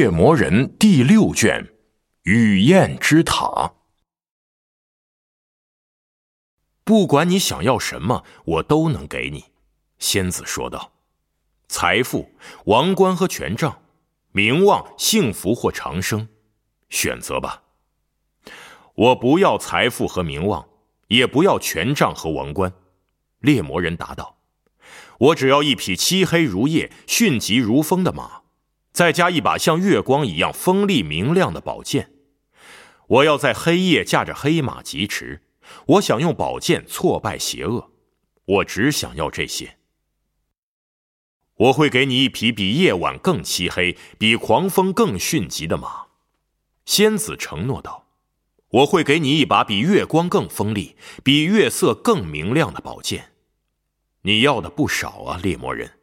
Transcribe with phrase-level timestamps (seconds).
[0.00, 1.62] 猎魔人》第六卷，
[2.22, 3.44] 《雨燕之塔》。
[6.84, 9.52] 不管你想要什么，我都能给你。”
[10.00, 10.92] 仙子说道
[11.68, 12.32] ，“财富、
[12.64, 13.82] 王冠和权杖，
[14.32, 16.28] 名望、幸福或长生，
[16.88, 17.64] 选择吧。”
[18.96, 20.66] 我不要财富和名望，
[21.08, 22.72] 也不要权杖和王冠。”
[23.40, 24.38] 猎魔人答道
[25.28, 28.39] ，“我只要一匹漆黑如夜、迅疾如风的马。”
[28.92, 32.12] 再加一把像月光一样锋利明亮的宝剑，
[33.06, 35.42] 我要在黑夜驾着黑马疾驰。
[35.86, 37.92] 我想用宝剑挫败邪恶，
[38.44, 39.76] 我只想要这些。
[41.54, 46.06] 我会给你一匹比夜晚更漆黑、比狂风更迅疾的马。
[46.86, 48.08] 仙子承诺道
[48.70, 53.32] ：“我会给你一把比月光更锋利、比月色更明亮的宝剑。”
[54.22, 55.99] 你要的不少啊，猎魔人。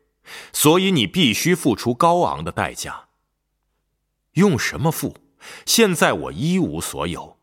[0.54, 3.10] 所以你必须付出高昂的代价。
[4.34, 5.16] 用什么付？
[5.66, 7.40] 现在我一无所有。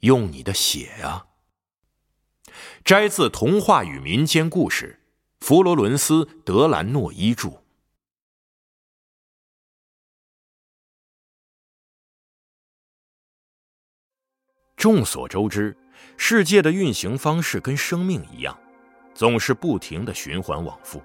[0.00, 1.26] 用你的血啊！
[2.84, 5.00] 摘自童话与民间故事，
[5.40, 7.62] 佛罗伦斯·德兰诺伊著。
[14.76, 15.76] 众所周知，
[16.16, 18.58] 世界的运行方式跟生命一样，
[19.14, 21.00] 总是不停的循环往复。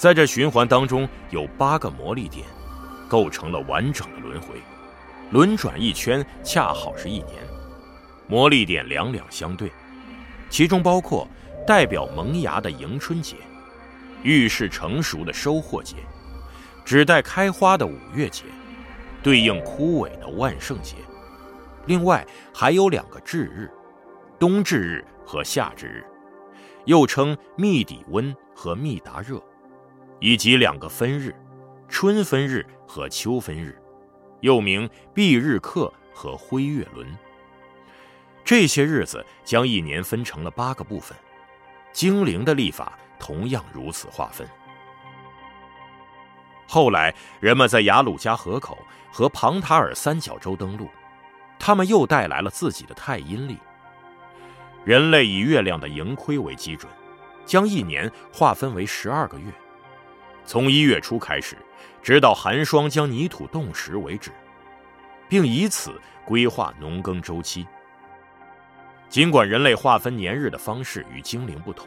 [0.00, 2.46] 在这循环当中，有八个魔力点，
[3.06, 4.54] 构成了完整的轮回。
[5.30, 7.34] 轮转一圈，恰好是一年。
[8.26, 9.70] 魔力点两两相对，
[10.48, 11.28] 其中包括
[11.66, 13.36] 代表萌芽的迎春节，
[14.22, 15.96] 预示成熟的收获节，
[16.82, 18.44] 指代开花的五月节，
[19.22, 20.96] 对应枯萎的万圣节。
[21.84, 23.70] 另外还有两个至日，
[24.38, 26.06] 冬至日和夏至日，
[26.86, 29.38] 又称密底温和密达热。
[30.20, 31.34] 以及两个分日，
[31.88, 33.76] 春分日和秋分日，
[34.40, 37.06] 又名蔽日课和辉月轮。
[38.44, 41.16] 这些日子将一年分成了八个部分，
[41.92, 44.46] 精灵的历法同样如此划分。
[46.66, 48.78] 后来，人们在雅鲁加河口
[49.10, 50.88] 和庞塔尔三角洲登陆，
[51.58, 53.58] 他们又带来了自己的太阴历。
[54.84, 56.90] 人类以月亮的盈亏为基准，
[57.44, 59.52] 将一年划分为十二个月。
[60.50, 61.56] 从一月初开始，
[62.02, 64.32] 直到寒霜将泥土冻实为止，
[65.28, 65.92] 并以此
[66.26, 67.64] 规划农耕周期。
[69.08, 71.86] 尽管人类划分年日的方式与精灵不同，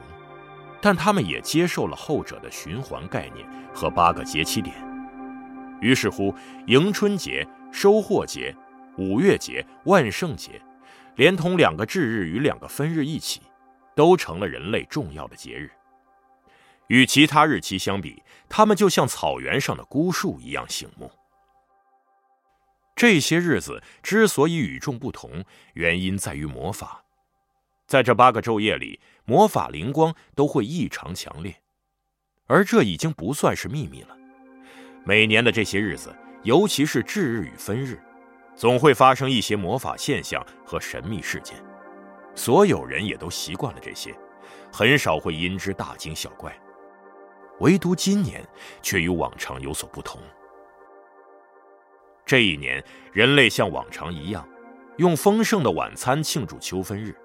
[0.81, 4.73] 但他们也接受了后者的循环概念和八个节气点。
[5.81, 6.33] 于是乎，
[6.67, 8.55] 迎春节、收获节、
[8.97, 10.51] 五月节、万圣节，
[11.17, 13.41] 连同两个至日与两个分日一起，
[13.93, 15.69] 都成了人类重要的节日。
[16.87, 21.11] 与其他日期相比，它们就像草原上的孤树一样醒目。
[22.95, 25.43] 这些日子之所以与众不同，
[25.73, 27.03] 原因在于魔法。
[27.87, 31.55] 在这八个昼夜里，魔法灵光都会异常强烈，
[32.45, 34.15] 而这已经不算是秘密了。
[35.03, 38.01] 每年的这些日子，尤其是至日与分日，
[38.55, 41.57] 总会发生一些魔法现象和神秘事件。
[42.35, 44.15] 所有人也都习惯了这些，
[44.71, 46.55] 很少会因之大惊小怪。
[47.59, 48.45] 唯独今年
[48.81, 50.19] 却与往常有所不同。
[52.25, 54.47] 这一年，人类像往常一样，
[54.97, 57.15] 用丰盛的晚餐庆祝秋分日。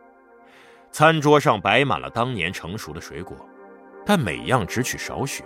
[0.91, 3.37] 餐桌上摆满了当年成熟的水果，
[4.05, 5.45] 但每样只取少许，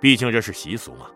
[0.00, 1.06] 毕竟这是习俗嘛。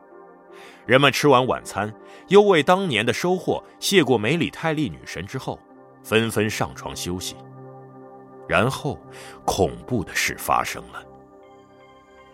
[0.87, 1.93] 人们吃完晚餐，
[2.29, 5.59] 又为当年的收获谢过梅里泰利女神之后，
[6.03, 7.37] 纷纷上床休息。
[8.49, 8.99] 然后，
[9.45, 11.05] 恐怖的事发生了。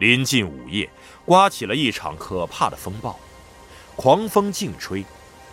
[0.01, 0.89] 临近午夜，
[1.27, 3.21] 刮起了一场可怕的风暴，
[3.97, 5.05] 狂风劲吹，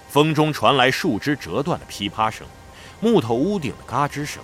[0.09, 2.47] 风中传来树枝折断的噼啪声，
[3.01, 4.41] 木头屋顶的嘎吱声，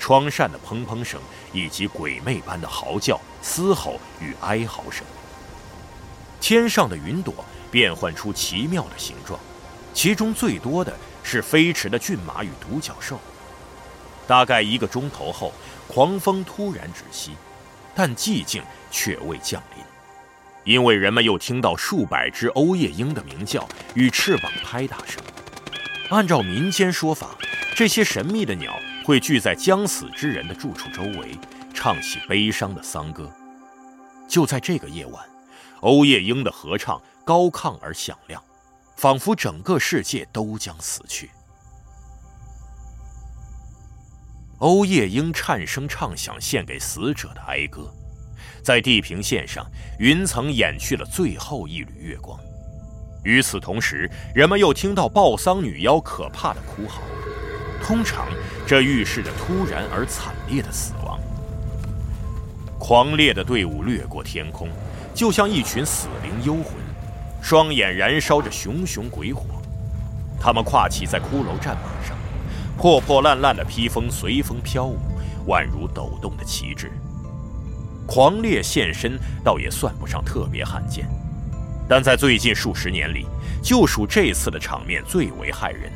[0.00, 1.20] 窗扇的砰砰声，
[1.52, 5.06] 以及鬼魅般的嚎叫、嘶吼与哀嚎声。
[6.40, 7.32] 天上的云朵
[7.70, 9.38] 变换出奇妙的形状，
[9.94, 10.92] 其中最多的
[11.22, 13.16] 是飞驰的骏马与独角兽。
[14.26, 15.52] 大概一个钟头后，
[15.86, 17.36] 狂风突然止息。
[17.96, 19.82] 但寂静却未降临，
[20.70, 25.20] 因为人们又听到数百只欧夜鹰的鸣叫与翅膀拍打声。
[26.10, 27.30] 按照民间说法，
[27.74, 31.38] 这些神秘的鸟会聚在将死之人的住处周围，
[31.72, 33.32] 唱起悲伤的丧歌。
[34.28, 35.24] 就在这个夜晚，
[35.80, 38.42] 欧夜鹰的合唱高亢而响亮，
[38.94, 41.30] 仿佛整个世界都将死去。
[44.58, 47.92] 欧夜莺颤声唱响献给死者的哀歌，
[48.62, 49.66] 在地平线上，
[49.98, 52.40] 云层掩去了最后一缕月光，
[53.22, 57.02] 与此同时，人们又听到抱丧女妖可怕的哭嚎，
[57.84, 58.28] 通常
[58.66, 61.20] 这预示着突然而惨烈的死亡。
[62.78, 64.70] 狂烈的队伍掠过天空，
[65.14, 66.72] 就像一群死灵幽魂，
[67.42, 69.44] 双眼燃烧着熊熊鬼火。
[70.40, 72.15] 他们跨骑在骷髅战马上，
[72.76, 74.98] 破破烂烂的披风随风飘舞，
[75.48, 76.92] 宛如抖动的旗帜。
[78.06, 81.08] 狂烈现身倒也算不上特别罕见，
[81.88, 83.26] 但在最近数十年里，
[83.62, 85.90] 就属这次的场面最为骇人。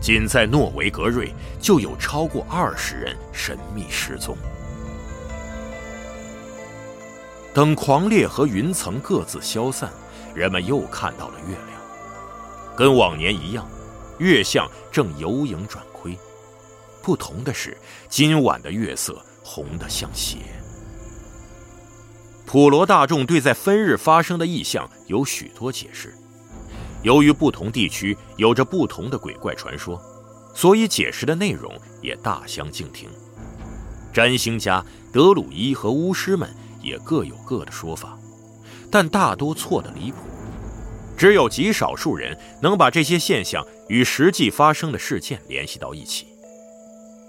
[0.00, 4.36] 仅在诺维格瑞，就有超过二十人神秘失踪。
[7.54, 9.88] 等狂烈和云层各自消散，
[10.34, 13.66] 人们又看到了月亮，跟往年一样，
[14.18, 15.84] 月相正由盈转。
[17.04, 17.76] 不同的是，
[18.08, 20.38] 今晚的月色红得像血。
[22.46, 26.14] 普罗大众对在分日发生的异象有许多解释。
[27.02, 30.00] 由于不同地区有着不同的鬼怪传说，
[30.54, 31.70] 所以解释的内容
[32.00, 33.10] 也大相径庭。
[34.10, 36.48] 占星家德鲁伊和巫师们
[36.80, 38.18] 也各有各的说法，
[38.90, 40.18] 但大多错得离谱。
[41.18, 46.28] 只有极少数人能把这些现象与实际发生的事件联系到一起。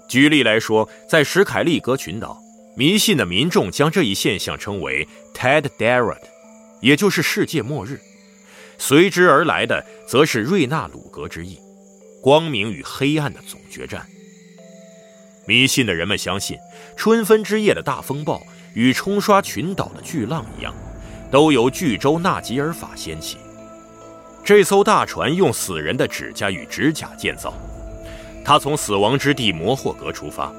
[0.08, 2.42] 举例来说，在史凯利格群岛。
[2.78, 6.20] 迷信的民众将这一现象称为 Ted Darrot
[6.82, 7.98] 也就是世界末日。
[8.76, 11.58] 随之而来的则是瑞纳鲁格之役，
[12.20, 14.06] 光明与黑暗的总决战。
[15.46, 16.58] 迷信的人们相信，
[16.98, 18.42] 春分之夜的大风暴
[18.74, 20.74] 与冲刷群岛的巨浪一样，
[21.30, 23.38] 都由巨舟纳吉尔法掀起。
[24.44, 27.54] 这艘大船用死人的指甲与指甲建造，
[28.46, 30.52] 他从死亡之地摩霍格出发。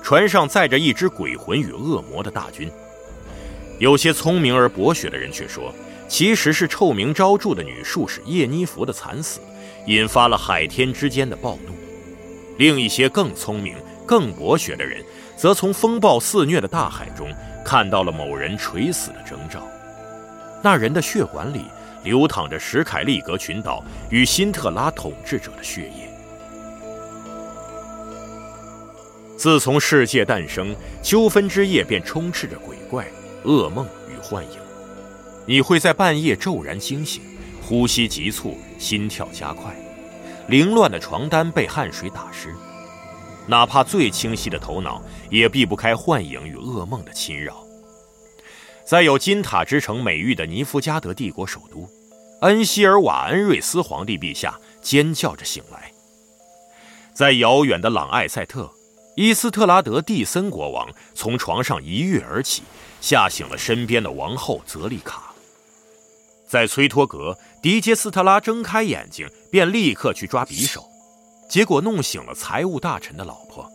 [0.00, 2.70] 船上载着一支鬼魂与恶魔的大军，
[3.80, 5.74] 有些聪明而博学的人却说，
[6.08, 9.40] 其实是臭名昭著的女术士叶妮弗的惨死，
[9.86, 11.74] 引发了海天之间的暴怒。
[12.58, 15.04] 另一些更聪明、更博学的人，
[15.36, 17.28] 则从风暴肆虐的大海中
[17.64, 19.66] 看到了某人垂死的征兆，
[20.62, 21.64] 那人的血管里
[22.04, 26.11] 流淌着史凯利格群岛与辛特拉统治者的血液。
[29.42, 30.72] 自从世界诞生，
[31.02, 33.04] 秋分之夜便充斥着鬼怪、
[33.42, 34.58] 噩梦与幻影。
[35.44, 37.20] 你会在半夜骤然惊醒，
[37.60, 39.74] 呼吸急促，心跳加快，
[40.46, 42.54] 凌乱的床单被汗水打湿。
[43.48, 47.66] 哪怕最清晰的头脑，也避不开幻影与噩梦的侵扰。
[48.86, 51.90] 在有“金塔之城”美誉的尼夫加德帝国首都，
[52.42, 55.90] 恩希尔瓦恩瑞斯皇帝陛下尖叫着醒来。
[57.12, 58.70] 在遥远的朗艾塞特。
[59.14, 62.62] 伊斯特拉德蒂森国王从床上一跃而起，
[63.00, 65.34] 吓醒了身边的王后泽丽卡。
[66.48, 70.88] 在崔托格，迪杰斯特拉睁开眼睛便立刻去抓匕首，
[71.48, 73.70] 结果弄醒了财务大臣的老婆。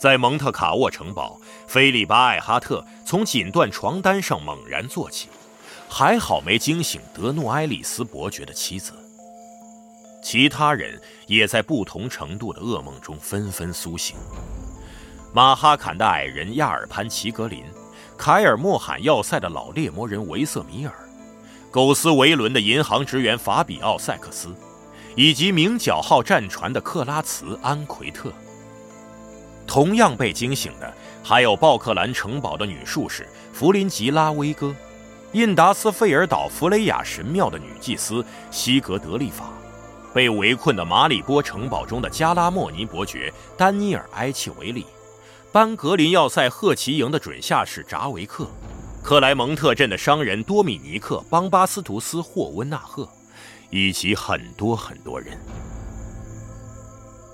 [0.00, 5.28] 在蒙特卡沃城堡，菲利巴艾哈特从锦缎床单上猛然坐起，
[5.88, 8.92] 还好没惊醒德诺埃里斯伯爵的妻子。
[10.22, 14.16] 其他人也在不同程度的噩梦中纷纷苏醒。
[15.34, 17.64] 马哈坎的矮人亚尔潘齐格林，
[18.16, 20.92] 凯尔莫罕要塞的老猎魔人维瑟米尔，
[21.70, 24.54] 苟斯维伦的银行职员法比奥塞克斯，
[25.16, 28.32] 以及鸣角号战船的克拉茨安奎特。
[29.66, 34.74] 同样被惊醒的还有鲍克兰城堡的女术士弗林吉拉威戈，
[35.32, 39.50] 印达斯费尔岛弗雷亚神庙的女祭司西格德利法。
[40.12, 44.86] 被围困的马里波城堡中的加拉莫尼伯爵丹尼尔埃切维里，
[45.50, 48.46] 班格林要塞赫奇营的准下士扎维克，
[49.02, 53.08] 克莱蒙特镇的商人多米尼克邦巴斯图斯霍温纳赫，
[53.70, 55.38] 以及很多很多人，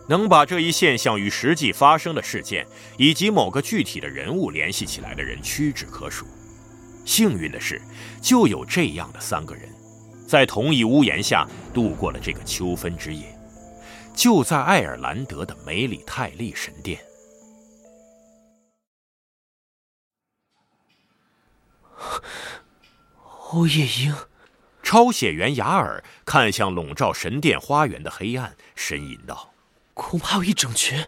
[0.08, 2.66] 能把这一现象与实际发生的事件
[2.96, 6.26] 以及某个具体的人物联系起来的人屈指可数。
[7.04, 7.80] 幸运的是，
[8.20, 9.68] 就有这样的三个人。
[10.28, 13.34] 在同一屋檐下度过了这个秋分之夜，
[14.14, 17.02] 就在爱尔兰德的梅里泰利神殿。
[23.52, 24.14] 欧夜莺，
[24.82, 29.54] 抄写员雅尔看向笼罩神殿花园的黑暗，呻吟道
[29.94, 31.06] ：“恐怕有一整群，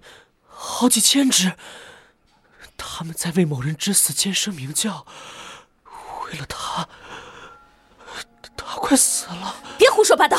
[0.49, 1.53] 好几千只，
[2.79, 5.05] 他们在为某人之死尖声鸣叫，
[6.25, 6.89] 为了他。”
[8.67, 9.55] 他快死了！
[9.79, 10.39] 别胡说八道！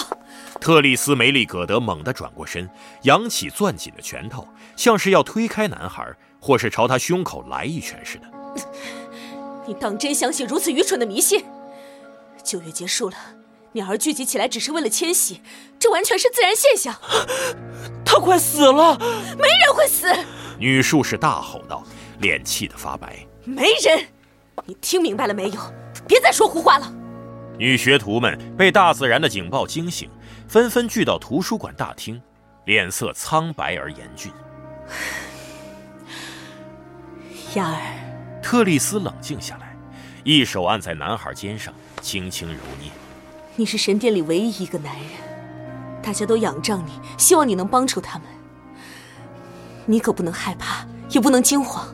[0.59, 2.69] 特丽斯梅利葛德猛地转过身，
[3.03, 8.25] 扬起攥紧的拳头，像是要推开男孩，或是朝他胸口来一拳似的。
[9.65, 11.43] 你当真相信如此愚蠢的迷信？
[12.43, 13.15] 九月结束了，
[13.73, 15.41] 鸟儿聚集起来只是为了迁徙，
[15.79, 16.95] 这完全是自然现象。
[18.05, 20.07] 他快死了，没人会死！
[20.59, 21.83] 女术士大吼道，
[22.19, 23.25] 脸气得发白。
[23.45, 24.07] 没人，
[24.65, 25.59] 你听明白了没有？
[26.07, 26.93] 别再说胡话了。
[27.61, 30.09] 女学徒们被大自然的警报惊醒，
[30.47, 32.19] 纷纷聚到图书馆大厅，
[32.65, 34.31] 脸色苍白而严峻。
[37.53, 39.77] 雅儿，特丽斯冷静下来，
[40.23, 42.89] 一手按在男孩肩上，轻轻揉捏。
[43.55, 48.27] 你是神殿里唯一一个男人，大家都仰仗你，希望你能帮助他们。
[49.85, 51.87] 你可不能害怕，也不能惊慌，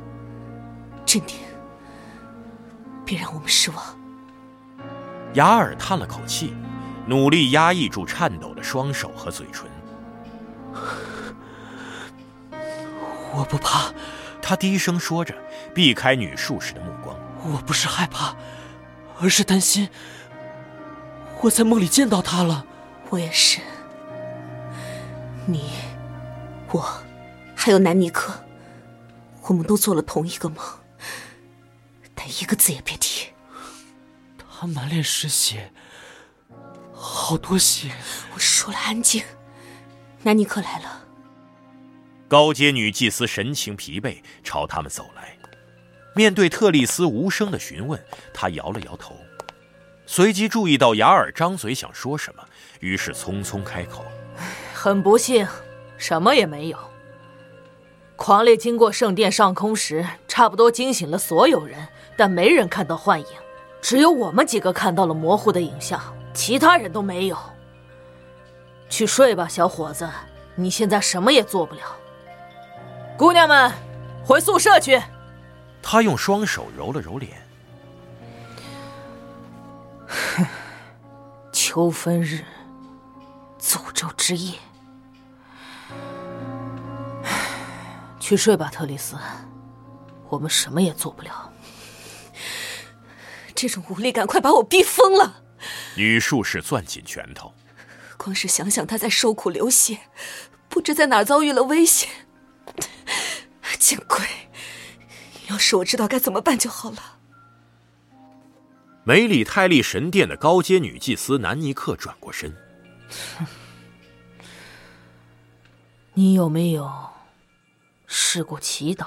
[1.06, 1.36] 镇定，
[3.04, 3.97] 别让我们失望。
[5.38, 6.56] 雅尔叹了口气，
[7.06, 9.70] 努力压抑住颤抖的双手和嘴唇。
[13.32, 13.94] 我不怕，
[14.41, 15.36] 他低声说着，
[15.75, 17.15] 避开女术士的目光。
[17.44, 18.36] 我不是害怕，
[19.22, 19.88] 而是担心。
[21.41, 22.65] 我在梦里见到他了，
[23.12, 23.60] 我也是。
[25.46, 25.70] 你，
[26.72, 26.84] 我，
[27.56, 28.34] 还有南尼克，
[29.44, 30.58] 我们都做了同一个梦，
[32.15, 33.27] 但一个字也别提。
[34.60, 35.72] 他满脸是血，
[36.92, 37.92] 好多血。
[38.34, 39.24] 我说了安静。
[40.24, 41.04] 南尼克来了。
[42.28, 45.38] 高阶女祭司神情疲惫，朝他们走来。
[46.16, 49.16] 面对特丽斯无声的询问，她摇了摇头。
[50.08, 52.44] 随即注意到雅尔张嘴想说什么，
[52.80, 54.04] 于是匆匆开口
[54.74, 55.48] ：“很不幸，
[56.00, 56.80] 什么也没有。
[58.16, 61.88] 狂烈经过圣殿上空时，差不多惊醒了所有人，
[62.18, 63.28] 但没人看到幻影，
[63.88, 65.98] 只有我们几个看到了模糊的影像，
[66.34, 67.38] 其他人都没有。
[68.89, 70.06] 去睡吧，小伙子，
[70.56, 71.84] 你现在什么也做不了。
[73.17, 73.72] 姑娘们，
[74.25, 75.01] 回宿舍去。”
[75.82, 77.41] 他用双手揉了揉脸。
[80.06, 80.46] 哼，
[81.53, 82.44] 秋分日，
[83.58, 84.60] 诅咒之夜。
[88.20, 89.15] 去睡吧，特丽斯，
[90.27, 91.47] 我们什么也做不了。
[93.58, 95.42] 这种无力感快把我逼疯了。
[95.96, 97.52] 女术士攥紧拳头，
[98.16, 99.98] 光是想想她在受苦流血，
[100.70, 102.08] 不知在哪儿遭遇了危险。
[103.80, 104.20] 见鬼！
[105.50, 107.18] 要是我知道该怎么办就好了。
[109.04, 112.56] 梅里泰利神殿的高阶女祭司南尼克转过身
[116.14, 116.92] ：“你有没有
[118.06, 119.06] 试过祈祷？”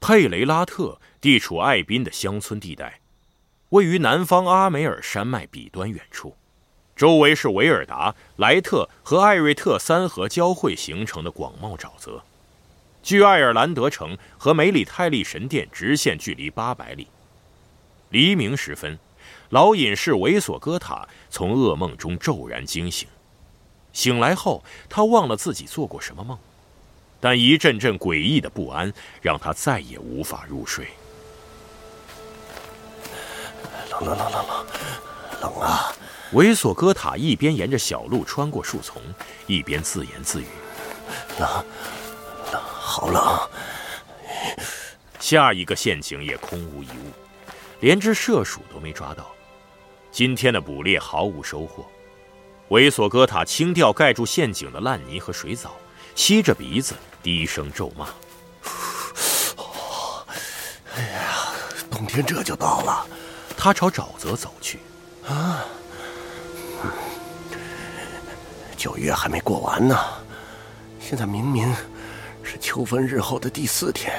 [0.00, 3.00] 佩雷拉特地处艾宾的乡村地带，
[3.68, 6.34] 位于南方阿梅尔山脉彼端远处，
[6.96, 12.22] 周围是维尔达、莱特和艾瑞特三河交汇形成的广袤沼泽。
[13.02, 17.06] 距爱尔兰德城和梅里泰利神殿直线距离八百里。
[18.08, 18.98] 黎明时分，
[19.50, 23.06] 老隐士维索戈塔从噩梦中骤然惊醒。
[23.92, 26.38] 醒来后，他忘了自己做过什么梦，
[27.20, 30.88] 但一阵阵诡异的不安让他再也无法入睡。
[33.90, 34.66] 冷冷冷冷冷，
[35.42, 35.92] 冷啊！
[36.32, 39.02] 维索戈塔一边沿着小路穿过树丛，
[39.46, 40.46] 一边自言自语
[41.38, 41.64] ：“冷。”
[42.52, 43.48] 冷好冷！
[45.18, 47.12] 下一个陷阱也空无一物，
[47.80, 49.30] 连只射鼠都没抓到。
[50.10, 51.86] 今天的捕猎毫无收获。
[52.68, 55.76] 维索戈塔清掉盖住陷阱的烂泥和水藻，
[56.14, 58.08] 吸着鼻子低声咒骂
[60.96, 61.52] ：“哎呀，
[61.90, 63.06] 冬天这就到了。”
[63.56, 64.80] 他朝沼泽走去。
[65.28, 65.64] 啊，
[68.76, 69.96] 九月还没过完呢，
[71.00, 71.74] 现在明明……
[72.42, 74.12] 是秋分日后的第四天。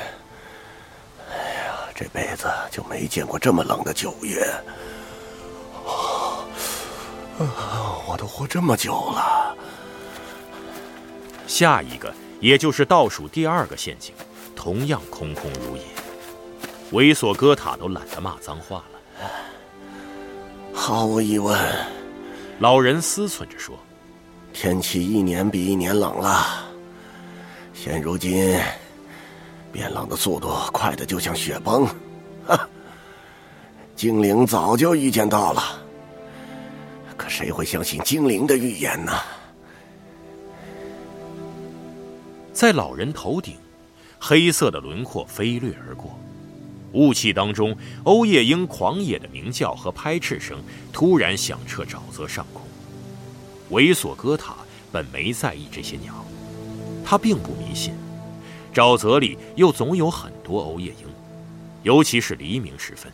[1.30, 4.48] 哎呀，这辈子就没见过这么冷的九月。
[8.08, 9.58] 我都活这么久了。
[11.48, 14.14] 下一个，也就是倒数第二个陷阱，
[14.56, 15.84] 同样空空如也。
[16.92, 19.30] 猥琐哥塔都懒得骂脏话了。
[20.74, 21.58] 毫无疑问，
[22.60, 23.78] 老人思忖着说
[24.52, 26.66] ：“天气一年比一年冷了。”
[27.74, 28.60] 现如今，
[29.72, 31.88] 变冷的速度快的就像雪崩，
[32.46, 32.68] 哈！
[33.96, 35.64] 精灵早就预见到了，
[37.16, 39.14] 可谁会相信精灵的预言呢？
[42.54, 43.58] 在老人头顶，
[44.20, 46.20] 黑色的轮廓飞掠而过，
[46.92, 52.62] 雾气当中，欧夜莺狂野的鸣叫和拍翅声突然响彻沼泽上空。
[53.70, 54.56] 维索戈塔
[54.92, 56.26] 本没在意这些鸟。
[57.04, 57.94] 他并不迷信，
[58.74, 61.08] 沼泽里又总有很多欧夜莺，
[61.84, 63.12] 尤其是黎明时分。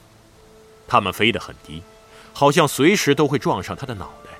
[0.88, 1.82] 它们飞得很低，
[2.34, 4.32] 好像随时都会撞上他的脑袋。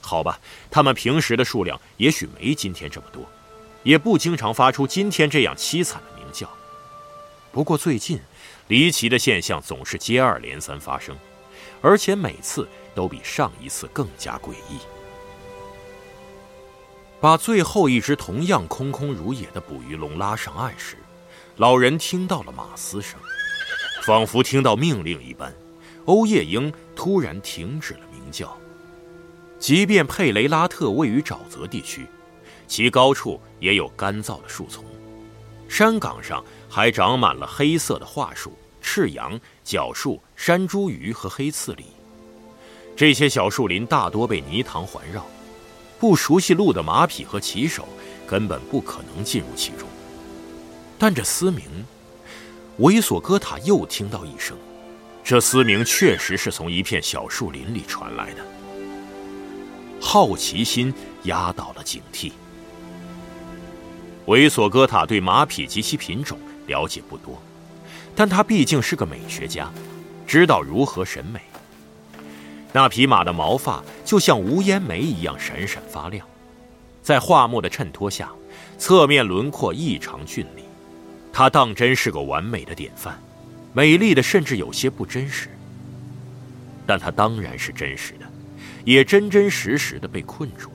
[0.00, 0.40] 好吧，
[0.70, 3.24] 它们平时的数量也许没今天这么多，
[3.86, 6.50] 也不经常发出今天这样凄惨的鸣叫。
[7.52, 8.20] 不过最近，
[8.66, 11.16] 离奇的现象总是接二连三发生，
[11.80, 14.80] 而且每次都比上一次更加诡异。
[17.20, 20.96] 把最后一只同样空空如也的捕鱼笼拉上岸时，
[21.56, 23.20] 老人听到了马嘶声，
[24.04, 25.54] 仿佛听到命令一般，
[26.06, 28.58] 欧夜莺突然停止了鸣叫。
[29.60, 32.04] 即便佩雷拉特位于沼泽地区，
[32.66, 34.84] 其高处也有干燥的树丛，
[35.68, 41.84] 山岗上还长满了黑色的桦树、赤杨、角树、山茱萸和黑刺梨。
[42.94, 45.24] 这些小树林大多被泥塘环绕。
[45.98, 47.88] 不熟悉路的马匹和骑手
[48.26, 49.88] 根本不可能进入其中。
[50.98, 51.64] 但这嘶鸣，
[52.76, 54.54] 维索戈塔又听到一声，
[55.24, 58.44] 这嘶鸣确实是从一片小树林里传来的。
[59.98, 62.32] 好奇心压倒了警惕。
[64.26, 67.40] 维索戈塔对马匹及其品种了解不多，
[68.14, 69.70] 但他毕竟是个美学家，
[70.26, 71.40] 知道如何审美。
[72.72, 76.26] 那匹马的毛发就像无烟煤一样闪闪发亮，
[77.02, 78.30] 在画木的衬托下，
[78.78, 80.64] 侧面轮廓异常俊丽。
[81.32, 83.22] 它当真是个完美的典范，
[83.72, 85.48] 美丽的甚至有些不真实。
[86.84, 88.26] 但它当然是真实的，
[88.84, 90.70] 也真真实实的被困住。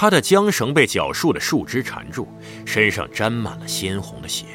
[0.00, 2.26] 他的缰绳被角树的树枝缠住，
[2.64, 4.46] 身上沾满了鲜红的血。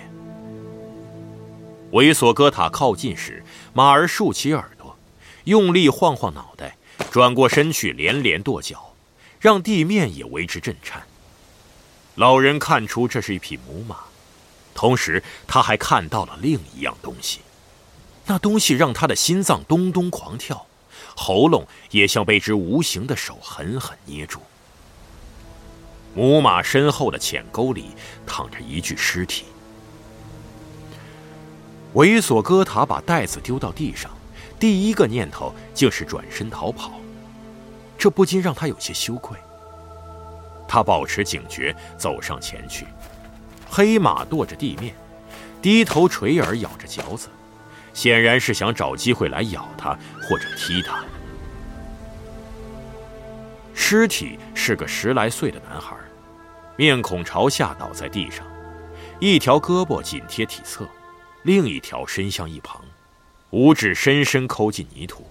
[1.91, 4.97] 维索戈塔靠近时，马儿竖起耳朵。
[5.43, 6.75] 用力晃晃脑袋，
[7.11, 8.95] 转过身去，连连跺脚，
[9.39, 11.03] 让地面也为之震颤。
[12.15, 13.97] 老人看出这是一匹母马，
[14.73, 17.41] 同时他还看到了另一样东西，
[18.25, 20.65] 那东西让他的心脏咚咚狂跳，
[21.15, 24.39] 喉咙也像被只无形的手狠狠捏住。
[26.15, 27.89] 母马身后的浅沟里
[28.25, 29.45] 躺着一具尸体。
[31.93, 34.09] 猥琐哥塔把袋子丢到地上。
[34.57, 36.93] 第一个念头就是转身逃跑，
[37.97, 39.37] 这不禁让他有些羞愧。
[40.65, 42.87] 他保持警觉，走上前去。
[43.69, 44.95] 黑马跺着地面，
[45.61, 47.27] 低头垂耳咬着嚼子，
[47.93, 49.89] 显然是想找机会来咬他
[50.21, 51.03] 或者踢他。
[53.73, 55.94] 尸体是个十来岁的男孩，
[56.77, 58.45] 面孔朝下倒在地上，
[59.19, 60.87] 一条胳膊紧贴体侧，
[61.43, 62.81] 另一条伸向一旁。
[63.51, 65.25] 五指深深抠进泥土。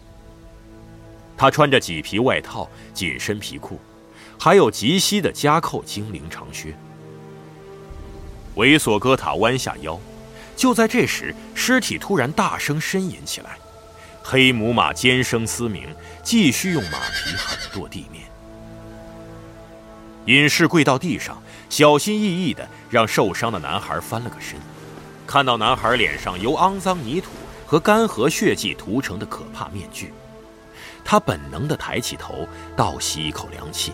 [1.36, 3.78] 他穿着麂皮外套、紧身皮裤，
[4.38, 6.74] 还有及膝的夹扣精灵长靴。
[8.54, 10.00] 维索戈塔弯下腰，
[10.56, 13.58] 就在这时，尸体突然大声呻吟起来，
[14.22, 18.23] 黑母马尖声嘶鸣，继续用马蹄狠跺地面。
[20.26, 24.58] 隐士跪到地上，小心翼翼地让受伤的男孩翻了个身，
[25.26, 27.30] 看到男孩脸上由肮脏泥土。
[27.66, 30.12] 和干涸血迹涂成的可怕面具，
[31.02, 33.90] 他本能地抬起头，倒吸一口凉气。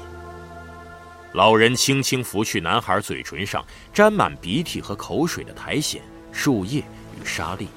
[1.33, 3.65] 老人轻轻拂去男孩嘴唇上
[3.95, 7.69] 沾满鼻涕和口水的苔藓、树叶与沙粒，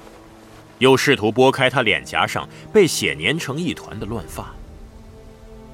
[0.78, 4.52] 又试图拨开他脸颊上被血粘成一团的乱发。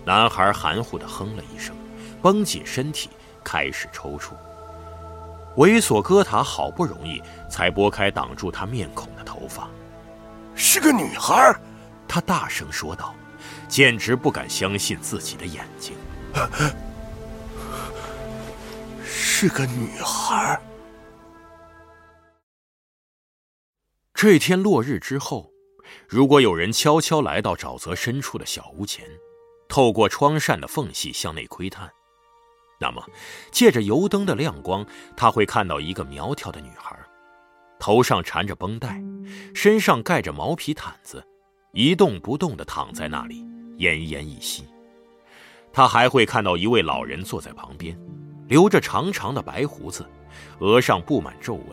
[0.04, 1.74] 男孩含糊地哼了一声，
[2.22, 3.10] 绷紧身体，
[3.42, 4.32] 开始抽搐。
[5.56, 9.68] 维索戈塔好不容易才拨开挡住他面孔的头发。
[10.54, 11.54] 是个女孩，
[12.06, 13.14] 他大声说道，
[13.68, 15.94] 简直不敢相信自己的眼睛。
[19.04, 20.60] 是个女孩。
[24.14, 25.50] 这天落日之后，
[26.06, 29.06] 如果有人悄悄来到沼泽深处的小屋前，
[29.68, 31.90] 透过窗扇的缝隙向内窥探，
[32.80, 33.04] 那么
[33.52, 36.98] 借着油灯的亮光，他会看到一个苗条的女孩。
[37.78, 39.02] 头上缠着绷带，
[39.54, 41.22] 身上盖着毛皮毯子，
[41.72, 43.42] 一动不动地躺在那里，
[43.78, 44.64] 奄奄一息。
[45.72, 47.98] 他还会看到一位老人坐在旁边，
[48.48, 50.04] 留着长长的白胡子，
[50.58, 51.66] 额上布满皱纹，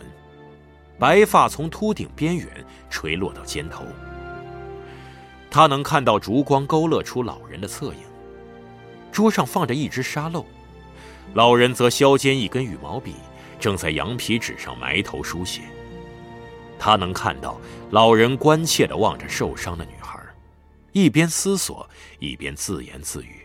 [0.99, 2.47] 白发从秃顶边缘
[2.89, 3.85] 垂落到肩头。
[5.49, 8.01] 他能看到烛光勾勒出老人的侧影。
[9.11, 10.45] 桌上放着一只沙漏，
[11.33, 13.15] 老人则削尖一根羽毛笔，
[13.59, 15.61] 正在羊皮纸上埋头书写。
[16.79, 17.59] 他能看到
[17.91, 20.19] 老人关切地望着受伤的女孩，
[20.91, 23.41] 一边思索，一边自言自语。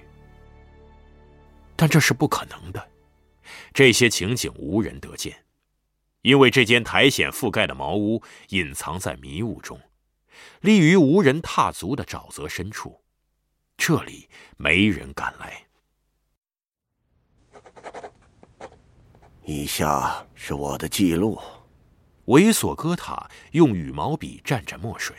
[1.76, 2.90] 但这是不可能的，
[3.72, 5.34] 这些情景无人得见，
[6.20, 9.80] 因为这间苔藓覆盖的茅屋隐藏在迷雾中，
[10.60, 13.02] 立于无人踏足的沼泽深处，
[13.76, 15.64] 这里没人敢来。
[19.44, 21.40] 以下是我的记录。
[22.26, 25.16] 维索哥塔用羽毛笔蘸着墨水。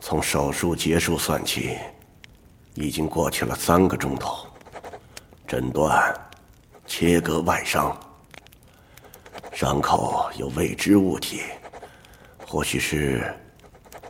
[0.00, 1.78] 从手术结束算起，
[2.74, 4.46] 已经过去了三个钟头。
[5.46, 6.12] 诊断：
[6.84, 7.96] 切割外伤，
[9.52, 11.42] 伤口有未知物体，
[12.46, 13.32] 或许是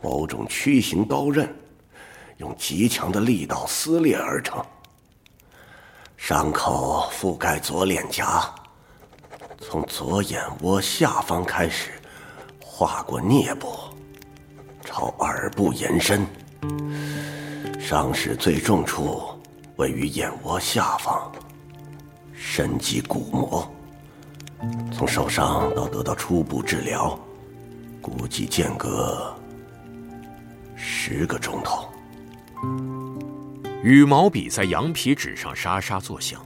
[0.01, 1.55] 某种曲形刀刃，
[2.37, 4.65] 用极强的力道撕裂而成。
[6.17, 8.53] 伤口覆盖左脸颊。
[9.67, 11.89] 从左眼窝下方开始，
[12.61, 13.67] 划过颞部，
[14.83, 16.25] 朝耳部延伸。
[17.79, 19.23] 伤势最重处
[19.77, 21.31] 位于眼窝下方，
[22.31, 23.67] 深及骨膜。
[24.93, 27.19] 从受伤到得到初步治疗，
[28.01, 29.35] 估计间隔
[30.75, 31.89] 十个钟头。
[33.83, 36.39] 羽毛笔在羊皮纸上沙沙作响，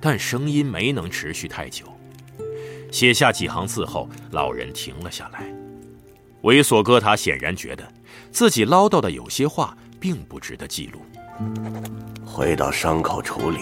[0.00, 1.86] 但声音没能持续太久。
[2.92, 5.52] 写下几行字后，老人停了下来。
[6.42, 7.92] 猥琐哥塔显然觉得
[8.30, 11.00] 自己唠叨的有些话并不值得记录。
[12.24, 13.60] 回到伤口处理。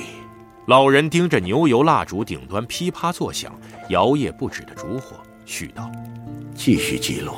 [0.66, 5.90] 老人盯着牛油蜡烛顶端噼啪作响、摇曳不止的烛火，絮道
[6.55, 7.35] ：“继续记录。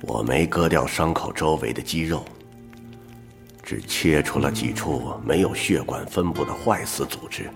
[0.00, 2.24] 我没割掉伤口周围的肌肉，
[3.62, 7.50] 只切除了几处没有血管分布的坏死组织。”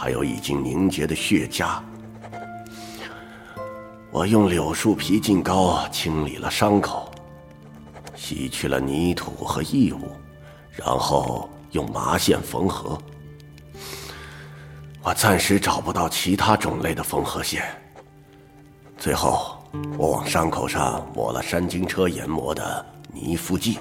[0.00, 1.78] 还有已经凝结的血痂，
[4.10, 7.10] 我用柳树皮浸膏清理了伤口，
[8.16, 10.08] 洗去了泥土和异物，
[10.70, 12.98] 然后用麻线缝合。
[15.02, 17.62] 我暂时找不到其他种类的缝合线。
[18.96, 19.62] 最后，
[19.98, 23.78] 我往伤口上抹了山金车研磨的泥敷剂，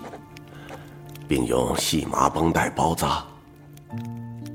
[1.29, 3.23] 并用细麻绷带包扎。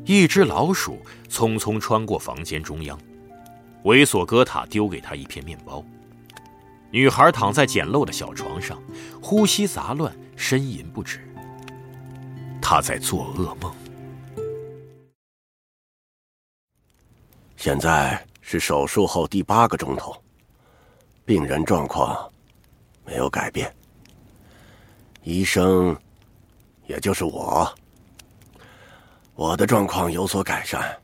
[0.07, 0.98] 一只老鼠
[1.35, 2.97] 匆匆穿过房间中央，
[3.83, 5.85] 猥琐哥塔丢给他一片面包。
[6.92, 8.81] 女孩躺在简陋的小床上，
[9.20, 11.29] 呼吸杂乱，呻吟不止。
[12.62, 13.75] 她在做噩梦。
[17.57, 20.14] 现在是手术后第八个钟头，
[21.25, 22.31] 病人状况
[23.05, 23.75] 没有改变。
[25.25, 25.99] 医生，
[26.87, 27.75] 也就是我。
[29.35, 30.97] 我的状况有所改善，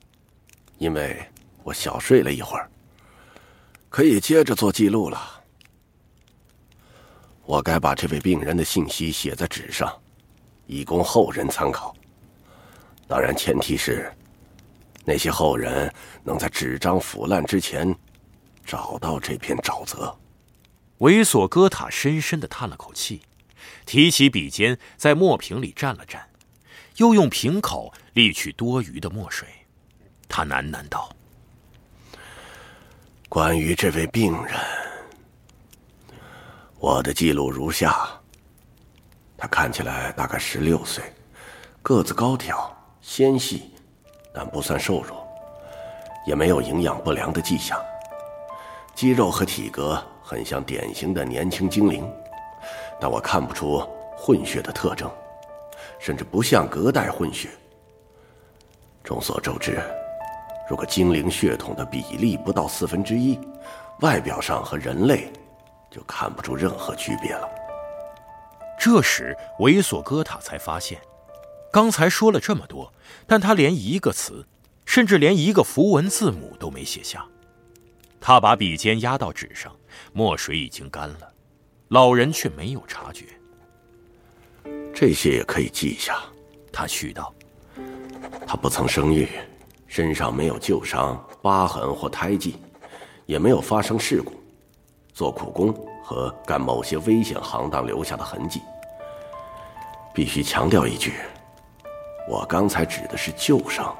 [0.81, 1.23] 因为
[1.62, 2.66] 我小睡了一会儿，
[3.90, 5.45] 可以接着做记录了。
[7.45, 9.95] 我该把这位病人的信息写在纸上，
[10.66, 11.95] 以供后人参考。
[13.07, 14.11] 当然，前提是
[15.05, 15.93] 那些后人
[16.25, 17.95] 能在纸张腐烂之前
[18.64, 20.19] 找到这片沼泽。
[21.01, 23.21] 猥琐哥塔深深的叹了口气，
[23.85, 26.19] 提起笔尖，在墨瓶里蘸了蘸。
[26.97, 29.47] 又用瓶口沥去多余的墨水，
[30.31, 31.11] 他喃喃道
[33.29, 34.55] ：“关于这位病人，
[36.79, 38.09] 我的记录如下：
[39.37, 41.05] 他看起来大概十六岁，
[41.83, 43.75] 个子高挑、纤细，
[44.33, 45.29] 但不算瘦弱，
[46.25, 47.79] 也没有营养不良的迹象。
[48.95, 52.09] 肌肉和体格很像典型的年轻精灵，
[53.01, 55.11] 但我看不出混血的特征。”
[55.99, 57.51] 甚至不像隔代混血。
[59.05, 59.79] 众所周知，
[60.70, 63.37] 如果精灵血统的比例不到四分之一，
[64.02, 65.28] 外表上和人类
[65.90, 67.48] 就看不出任何区别了。
[68.78, 71.00] 这时，维索哥塔才发现，
[71.72, 72.94] 刚才说了这么多，
[73.26, 74.46] 但他连一个词，
[74.87, 77.26] 甚至连一个符文字母都没写下。
[78.20, 79.74] 他把笔尖压到纸上，
[80.12, 81.33] 墨水已经干了，
[81.88, 83.24] 老人却没有察觉。
[84.94, 86.20] 这些也可以记一下，
[86.72, 87.35] 他絮道
[88.46, 89.28] ：“他不曾生育，
[89.90, 92.57] 身上没有旧伤、疤痕或胎记，
[93.26, 94.33] 也没有发生事故，
[95.12, 95.74] 做苦工
[96.05, 98.62] 和干某些危险行当留下的痕迹。
[100.14, 101.14] 必须强调一句，
[102.29, 103.92] 我刚才指的是旧伤，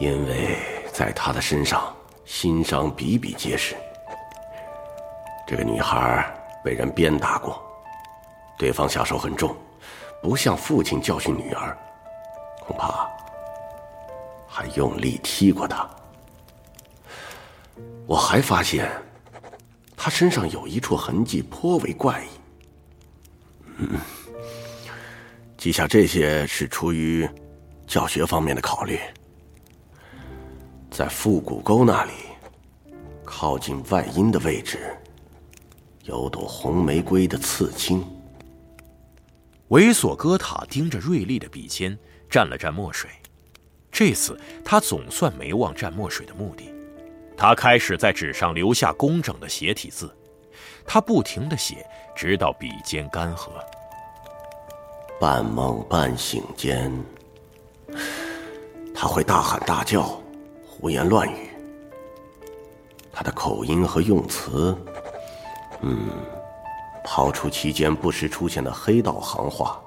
[0.00, 0.58] 因为
[0.92, 3.76] 在他的身上新伤比比皆是。
[5.46, 6.28] 这个女孩
[6.64, 7.62] 被人鞭打过。”
[8.58, 9.54] 对方下手很重，
[10.20, 11.78] 不像父亲教训女儿，
[12.66, 13.08] 恐怕
[14.48, 15.88] 还用力踢过他。
[18.06, 18.90] 我还发现，
[19.94, 22.28] 他身上有一处痕迹颇为怪异。
[23.76, 24.00] 嗯，
[25.56, 27.28] 记下这些是出于
[27.86, 28.98] 教学方面的考虑。
[30.90, 32.12] 在腹股沟那里，
[33.24, 34.96] 靠近外阴的位置，
[36.04, 38.04] 有朵红玫瑰的刺青。
[39.68, 41.96] 猥琐哥塔盯着锐利的笔尖，
[42.30, 43.10] 蘸了蘸墨水。
[43.90, 46.72] 这次他总算没忘蘸墨水的目的。
[47.36, 50.12] 他开始在纸上留下工整的斜体字，
[50.84, 53.50] 他不停的写，直到笔尖干涸。
[55.20, 56.92] 半梦半醒间，
[58.94, 60.20] 他会大喊大叫，
[60.66, 61.48] 胡言乱语。
[63.12, 64.76] 他的口音和用词，
[65.80, 66.08] 嗯，
[67.04, 69.80] 抛出其间不时出现的黑道行话，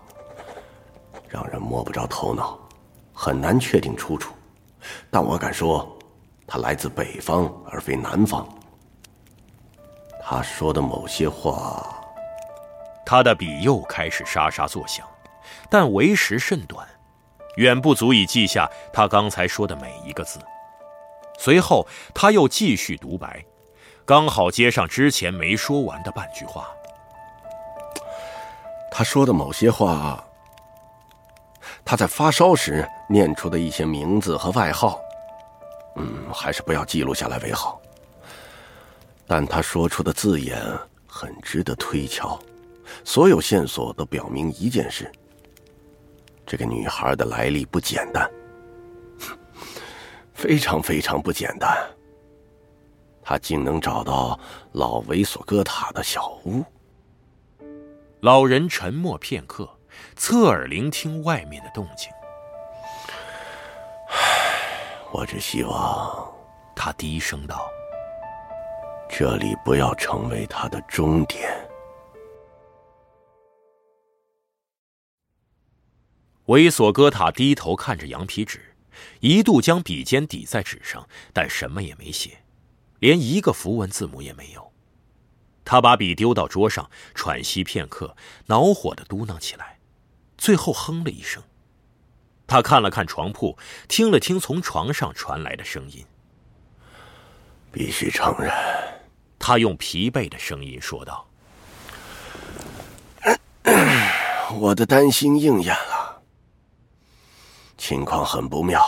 [1.30, 2.60] 让人摸不着头脑，
[3.22, 4.34] 很难确定出处。
[5.12, 5.96] 但我敢说，
[6.48, 8.50] 他来自北方而非南方。
[10.24, 12.04] 他说的某些话，
[13.06, 15.06] 他的笔又开始沙沙作响，
[15.70, 16.88] 但为时甚短，
[17.58, 20.40] 远不足以记下他刚才说的每一个字。
[21.38, 23.46] 随后，他又继续独白，
[24.04, 26.68] 刚好接上之前没说完的半句话。
[28.90, 30.24] 他说的某些话，
[31.84, 35.00] 他在发烧时念出的一些名字和外号，
[35.98, 37.82] 嗯，还是不要记录下来为好。
[39.28, 40.62] 但他说出的字眼
[41.08, 42.40] 很值得推敲，
[43.04, 45.12] 所有线索都表明一件事：
[46.46, 48.30] 这个女孩的来历不简单。
[50.34, 51.78] 非常非常不简单。
[53.22, 54.38] 他竟能找到
[54.72, 56.64] 老猥琐哥塔的小屋。
[58.22, 59.70] 老人沉默片刻，
[60.16, 62.12] 侧耳聆听外面的动静。
[65.12, 66.34] 我只希望，
[66.76, 67.70] 他低声道
[69.10, 71.50] ：“这里不要成为他的终点。”
[76.48, 78.68] 猥琐哥塔低头看着羊皮纸。
[79.22, 82.44] 一度将笔尖抵在纸上，但什么也没写，
[83.00, 84.72] 连一个符文字母也没有。
[85.64, 88.16] 他把笔丢到桌上，喘息片刻，
[88.48, 89.80] 恼火的嘟囔起来，
[90.42, 91.42] 最后哼了一声。
[92.48, 93.56] 他看了看床铺，
[93.88, 96.04] 听了听从床上传来的声音。
[97.72, 98.52] 必须承认，
[99.38, 101.28] 他用疲惫的声音说道
[104.60, 106.22] ：“我的担心应验了。”
[107.78, 108.84] 情况很不妙，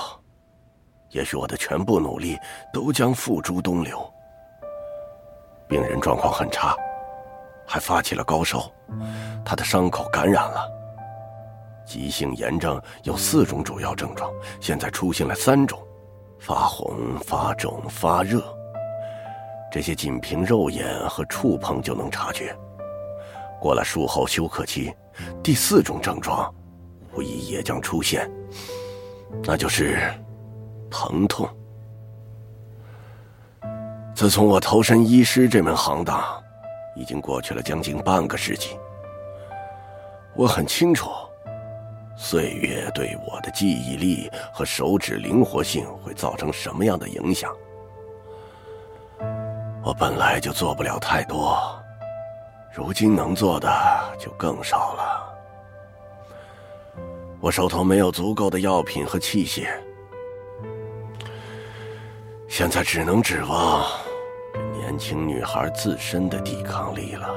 [1.12, 2.36] 也许我的全部努力
[2.74, 4.12] 都将付诸东流。
[5.70, 6.76] 病人状况很差，
[7.68, 8.70] 还发起了高烧，
[9.46, 10.83] 他的伤口感染了。
[11.86, 15.80] 急性炎症有四种主要症状，现在出现了三种：
[16.40, 18.44] 发红、发肿、发热。
[19.72, 22.56] 这些仅凭肉眼和触碰就能察觉。
[23.60, 24.94] 过了术后休克期，
[25.42, 26.54] 第四种症状
[27.14, 28.30] 无疑也将出现。
[29.44, 30.14] 那就是
[30.92, 31.50] 疼痛。
[34.14, 36.24] 自从我投身医师这门行当，
[36.96, 38.78] 已经过去了将近半个世纪。
[40.36, 41.10] 我很清楚，
[42.16, 47.52] 岁月对我的记忆力和手指灵活性会造成什么样的影响。
[49.84, 51.58] 我本来就做不了太多，
[52.74, 53.70] 如今能做的
[54.18, 55.34] 就更少了。
[57.42, 59.68] 我手头没有足够的药品和器械，
[62.48, 63.86] 现在只能指望
[64.72, 67.30] 年轻女孩自身的抵抗力了。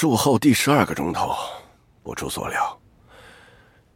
[0.00, 1.34] 术后第十二个钟头，
[2.04, 2.80] 不出所料，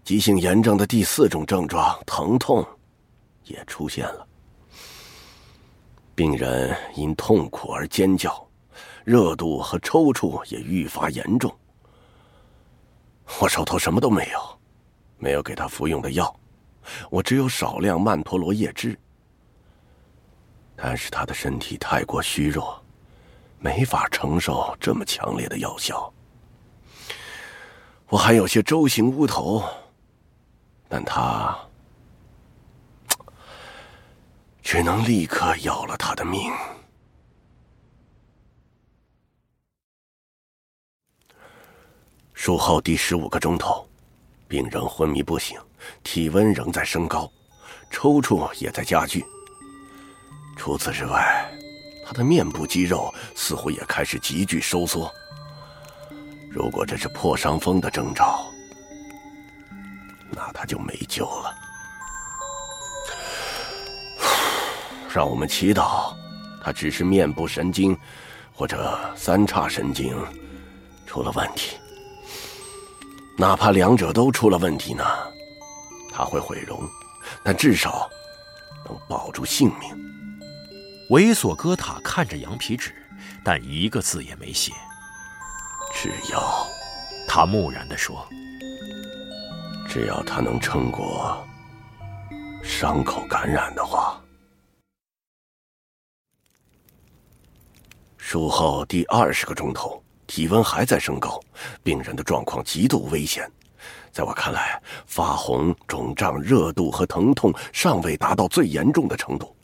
[0.02, 2.66] 急性炎症的第四种症状——疼痛，
[3.44, 4.26] 也出现了。
[6.12, 8.44] 病人因痛苦而尖叫，
[9.04, 11.56] 热度和抽搐也愈发严重。
[13.38, 14.58] 我手头什么都没有，
[15.18, 16.34] 没有给他服用的药，
[17.10, 18.98] 我只有少量曼陀罗叶汁。
[20.74, 22.81] 但是他的身体太过虚弱，
[23.62, 26.12] 没法承受这么强烈的药效。
[28.08, 29.62] 我还有些舟行乌头，
[30.88, 31.56] 但他。
[34.62, 36.50] 只能立刻要了他的命。
[42.32, 43.86] 术后第十五个钟头，
[44.48, 45.60] 病人昏迷不醒，
[46.02, 47.30] 体温仍在升高，
[47.90, 49.24] 抽搐也在加剧。
[50.56, 51.52] 除此之外，
[52.12, 55.10] 他的面部肌肉似乎也开始急剧收缩。
[56.50, 58.52] 如果这是破伤风的征兆，
[60.30, 61.54] 那他就没救了。
[65.08, 66.14] 让我们祈祷，
[66.62, 67.98] 他只是面部神经
[68.52, 70.14] 或者三叉神经
[71.06, 71.78] 出了问题。
[73.38, 75.02] 哪怕两者都出了问题呢，
[76.12, 76.86] 他会毁容，
[77.42, 78.06] 但至少
[78.84, 80.11] 能保住性命。
[81.12, 82.90] 猥琐哥塔看着羊皮纸，
[83.44, 84.72] 但一个字也没写。
[85.92, 86.66] 只要，
[87.28, 88.26] 他木然地说
[89.86, 91.46] ：“只要他能撑过
[92.62, 94.18] 伤口感染的话。”
[98.16, 101.38] 术后第二十个钟头，体温还在升高，
[101.82, 103.46] 病人的状况极度危险。
[104.10, 109.54] 在我看来，发红、肿胀、热度和疼痛尚未达到最严重的程度，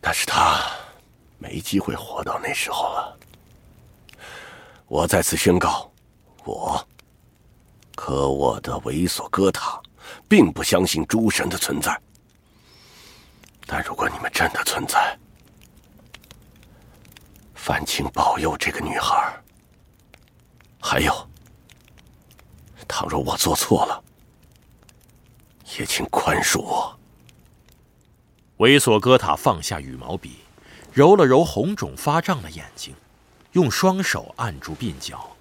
[0.00, 0.64] 但是他
[1.38, 3.18] 没机会活到那时候了。
[4.88, 5.90] 我再次宣告，
[6.44, 6.84] 我
[7.94, 9.80] 可我的猥琐哥塔
[10.28, 11.96] 并不相信诸神的存在。
[13.66, 15.16] 但如果你们真的存在，
[17.54, 19.32] 烦请保佑这个女孩。
[20.80, 21.14] 还有。
[22.88, 24.02] 倘若我做错了，
[25.78, 26.99] 也请宽恕我。
[28.60, 30.36] 猥琐哥塔放下羽毛笔，
[30.92, 32.94] 揉了揉红肿发胀的眼睛，
[33.52, 35.34] 用双手按住鬓角。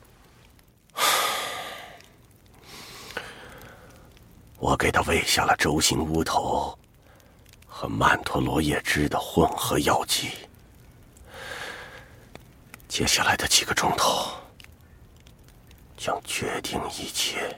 [4.58, 6.79] 我给他喂下了周形乌头
[7.67, 10.29] 和曼陀罗叶汁的混合药剂。
[12.88, 14.34] 接下来的几个钟头。
[15.97, 17.53] 将决定一切。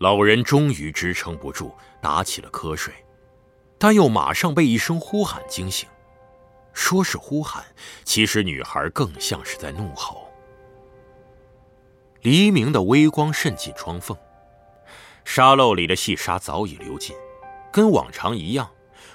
[0.00, 2.90] 老人终于支撑不住，打起了瞌睡，
[3.76, 5.86] 但又马上被一声呼喊惊醒。
[6.72, 7.62] 说是呼喊，
[8.02, 10.26] 其实女孩更像是在怒吼。
[12.22, 14.16] 黎明的微光渗进窗缝，
[15.26, 17.14] 沙漏里的细沙早已流尽，
[17.70, 18.70] 跟往常一样，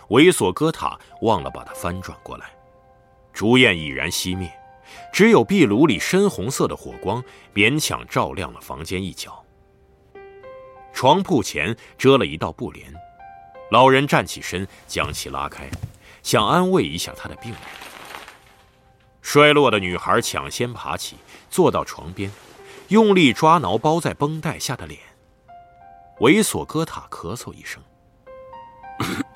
[0.09, 2.51] 猥琐哥塔忘了把它翻转过来，
[3.33, 4.51] 烛焰已然熄灭。
[5.11, 7.23] 只有壁炉里深红色的火光
[7.55, 9.44] 勉强照亮了房间一角。
[10.95, 12.88] 床铺前遮了一道布帘，
[13.69, 15.69] 老人站起身将其拉开，
[16.23, 17.60] 想安慰一下他的病人。
[19.21, 21.17] 衰落的女孩抢先爬起，
[21.49, 22.31] 坐到床边，
[22.88, 24.97] 用力抓挠包在绷带下的脸。
[26.21, 27.84] 猥琐哥塔咳嗽一声：“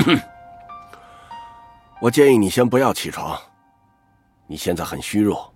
[2.00, 3.38] 我建议你先不要起床。”
[4.48, 5.54] 你现在很虚弱，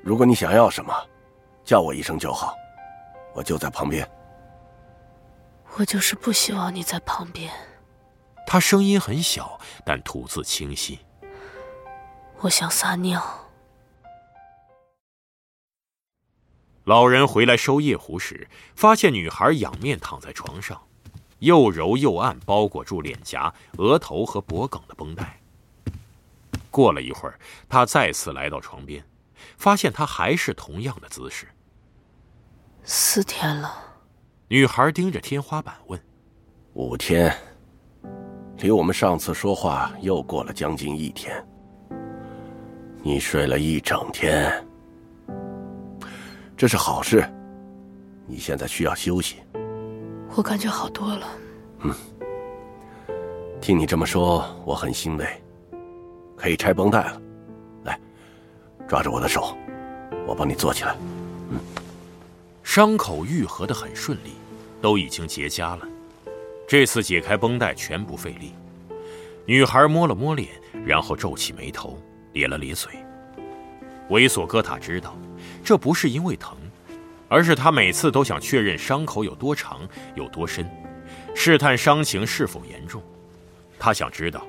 [0.00, 0.94] 如果你想要什么，
[1.64, 2.54] 叫我一声就好，
[3.34, 4.08] 我就在旁边。
[5.76, 7.52] 我就是不希望你在旁边。
[8.46, 11.00] 他声音很小，但吐字清晰。
[12.40, 13.22] 我想撒尿。
[16.84, 20.80] 老人回来收夜壶时，发现女孩仰面躺在床上，
[21.38, 25.40] 又柔又暗，包裹住脸颊、额头和脖颈的绷带。
[26.70, 29.02] 过了一会儿，他再次来到床边，
[29.56, 31.48] 发现她还是同样的姿势。
[32.82, 33.93] 四天了，
[34.48, 35.98] 女孩盯着天花板问
[36.74, 37.34] ：“五天，
[38.58, 41.34] 离我们上次说话又过了将近一天。
[43.02, 44.52] 你睡了一整天，
[46.58, 47.26] 这是好事。
[48.26, 49.36] 你现在需要休息。
[50.36, 51.26] 我感觉好多了。
[51.80, 51.94] 嗯，
[53.62, 55.26] 听你这么说，我很欣慰。”
[56.36, 57.22] 可以拆绷带了，
[57.84, 57.98] 来，
[58.86, 59.56] 抓着我的手，
[60.26, 60.94] 我帮你坐起来。
[62.64, 64.32] 伤口愈合的很顺利，
[64.82, 65.86] 都已经结痂了。
[66.66, 68.52] 这次解开绷带全不费力。
[69.46, 70.48] 女孩摸了摸脸，
[70.84, 71.96] 然后皱起眉头，
[72.32, 72.90] 咧了咧嘴。
[74.08, 75.16] 猥琐哥塔知道，
[75.62, 76.56] 这不是因为疼，
[77.28, 79.86] 而是他每次都想确认伤口有多长、
[80.16, 80.68] 有多深，
[81.34, 83.00] 试探伤情是否严重。
[83.78, 84.44] 他想知道。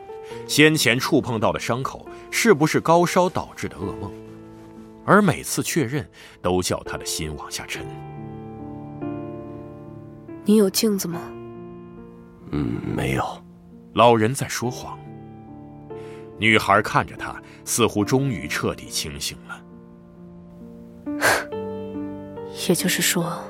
[0.47, 4.11] 先前触碰到的伤口是不是高烧导致的噩梦？
[5.05, 6.09] 而每次确认
[6.41, 7.85] 都叫他的心往下沉。
[10.43, 11.21] 你有镜子吗？
[12.51, 13.23] 嗯，没有。
[13.93, 14.97] 老人在说谎。
[16.37, 19.61] 女孩看着他，似乎终于彻底清醒了。
[22.67, 23.41] 也就是说，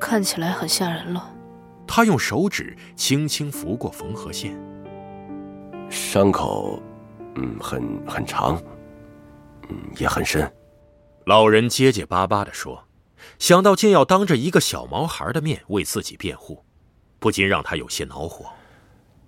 [0.00, 1.30] 看起来很吓人了。
[1.86, 4.58] 他用手指轻轻拂过缝合线。
[5.88, 6.82] 伤口，
[7.36, 8.60] 嗯，很很长，
[9.68, 10.52] 嗯，也很深。
[11.26, 12.84] 老人结结巴巴地说，
[13.38, 16.64] 想到竟要当着一个小毛孩的面为自己辩护，
[17.18, 18.46] 不禁让他有些恼火。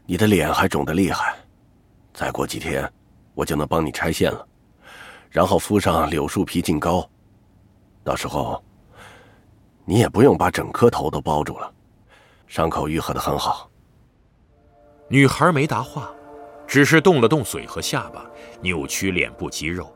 [0.05, 1.37] 你的脸还肿得厉害，
[2.12, 2.91] 再过几天，
[3.34, 4.47] 我就能帮你拆线了，
[5.30, 7.09] 然后敷上柳树皮净膏，
[8.05, 8.62] 到时候，
[9.84, 11.72] 你也不用把整颗头都包住了，
[12.47, 13.70] 伤口愈合的很好。
[15.09, 16.11] 女孩没答话。
[16.68, 18.28] 只是动了动嘴和下巴，
[18.61, 19.95] 扭曲脸部肌肉，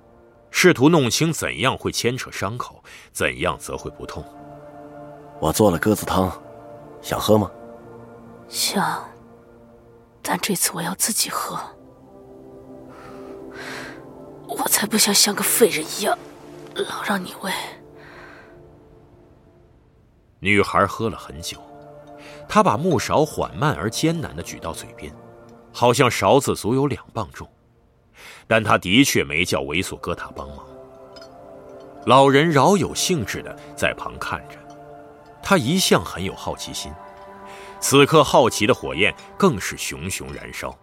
[0.51, 2.83] 试图弄清怎样会牵扯伤口，
[3.13, 4.25] 怎样则会不痛。
[5.41, 6.31] 我做了鸽子汤，
[7.01, 7.51] 想喝吗？
[8.49, 9.09] 想，
[10.21, 11.59] 但这次我要自己喝。
[14.49, 16.19] 我才不想像个废人一样，
[16.75, 17.53] 老让你喂。
[20.41, 21.59] 女孩喝了很久，
[22.49, 25.15] 她把木勺缓慢而艰难的举到嘴边，
[25.73, 27.49] 好像勺子足有两磅重，
[28.51, 30.67] 但他的确没叫猥琐哥塔帮忙。
[32.05, 34.57] 老人饶有兴致的在旁看着，
[35.41, 36.93] 他一向很有好奇心，
[37.79, 40.77] 此刻好奇的火焰更是熊熊燃烧。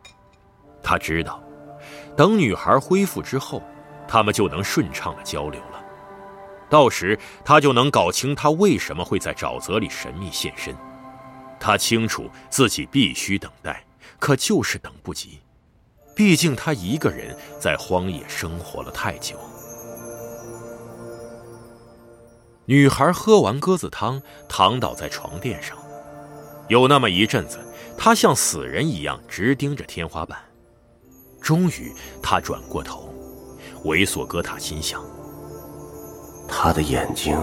[0.82, 1.43] 他知道，
[2.15, 3.61] 等女孩恢复之后，
[4.07, 5.84] 他们就能顺畅的交流了。
[6.70, 10.74] 到时他就能搞清他为什么会在沼泽里神秘现身。
[11.59, 13.84] 他清楚自己必须等待，
[14.20, 15.41] 可就是等不及，
[16.18, 19.36] 毕竟他一个人在荒野生活了太久。
[22.65, 25.78] 女孩喝完鸽子汤，躺倒在床垫上。
[26.70, 27.59] 有那么一阵子，
[27.95, 30.39] 她像死人一样直盯着天花板。
[31.39, 33.13] 终于，她转过头，
[33.86, 34.99] 猥琐哥塔心想：
[36.47, 37.38] 他的眼睛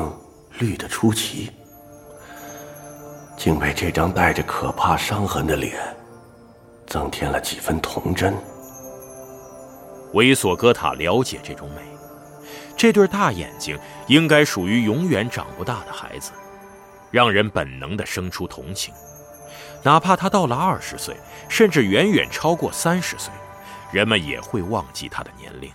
[0.59, 1.49] 绿得出奇，
[3.39, 5.79] 竟被这张带着可怕伤痕的脸
[6.89, 8.35] 增添了几分童真。
[10.15, 11.83] 猥琐哥塔了解这种美。
[12.77, 16.33] 这对大眼睛应该属于永远长不大的孩子，
[17.11, 18.93] 让人本能的生出同情。
[19.83, 21.17] 哪怕他到了二十岁，
[21.49, 23.33] 甚至远远超过三十岁，
[23.93, 25.71] 人们也会忘记他的年龄。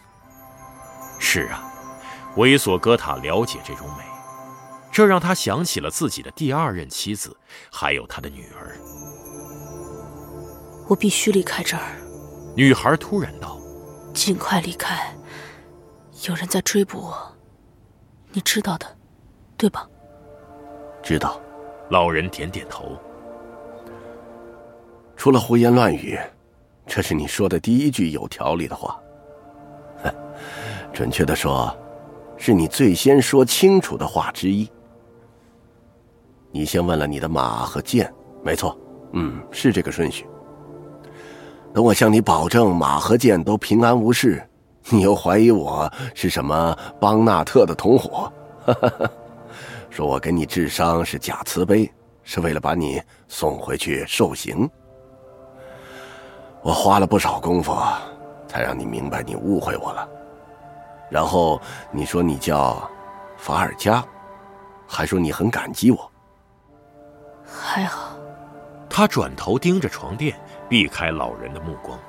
[1.20, 1.64] 是啊，
[2.36, 4.04] 维索哥塔了解这种美，
[4.92, 7.36] 这让他想起了自己的第二任妻子，
[7.72, 8.76] 还有他的女儿。
[10.88, 11.84] 我必须离开这儿。
[12.56, 13.59] 女孩突然道
[14.20, 15.16] ：“尽快离开。”
[16.28, 17.36] 有人在追捕我，
[18.34, 18.86] 你知道的，
[19.56, 19.88] 对吧？
[21.02, 21.40] 知道。
[21.90, 22.96] 老人点点头。
[25.16, 26.20] 除了胡言乱语，
[26.86, 29.00] 这是你说的第一句有条理的话。
[30.94, 31.76] 准确的说，
[32.38, 34.70] 是你最先说清楚的话之一。
[36.52, 38.14] 你先问了你的马和剑，
[38.44, 38.78] 没错，
[39.14, 40.28] 嗯，是这个顺序。
[41.74, 44.44] 等我向你保证马和剑都平安无事。
[44.92, 48.32] 你又怀疑我是什么邦纳特的同伙，
[49.92, 51.92] 说我给你治伤是假慈悲，
[52.24, 54.68] 是为了把你送回去受刑。
[56.62, 57.78] 我花了不少功夫，
[58.48, 60.10] 才让你明白你误会我了。
[61.10, 61.62] 然后
[61.92, 62.90] 你说你叫
[63.38, 64.04] 法尔加，
[64.88, 66.12] 还说你很感激我。
[67.46, 68.18] 还好，
[68.90, 70.36] 他转头盯着床垫，
[70.70, 72.00] 避开老人的目光。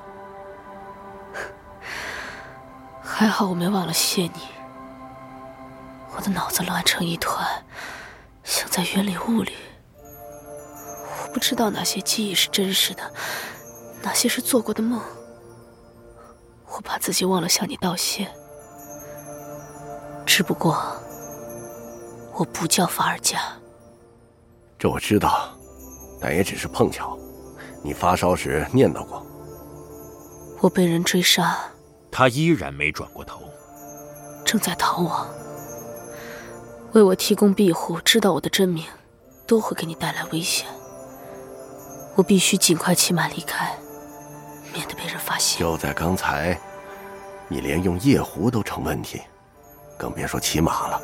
[3.01, 4.47] 还好我没忘了谢你。
[6.15, 7.45] 我的脑子乱成一团，
[8.43, 9.53] 像在云里雾里。
[11.23, 13.11] 我不知道哪些记忆是真实的，
[14.03, 15.01] 哪些是做过的梦。
[16.67, 18.27] 我怕自己忘了向你道谢。
[20.25, 20.77] 只不过，
[22.33, 23.39] 我不叫法尔加。
[24.77, 25.49] 这我知道，
[26.19, 27.17] 但也只是碰巧。
[27.81, 29.25] 你发烧时念叨过。
[30.59, 31.57] 我被人追杀。
[32.11, 33.41] 他依然没转过头，
[34.45, 35.27] 正在逃亡。
[36.91, 38.85] 为我提供庇护，知道我的真名，
[39.47, 40.67] 都会给你带来危险。
[42.15, 43.73] 我必须尽快骑马离开，
[44.73, 45.61] 免得被人发现。
[45.61, 46.59] 就在刚才，
[47.47, 49.21] 你连用夜壶都成问题，
[49.97, 51.01] 更别说骑马了。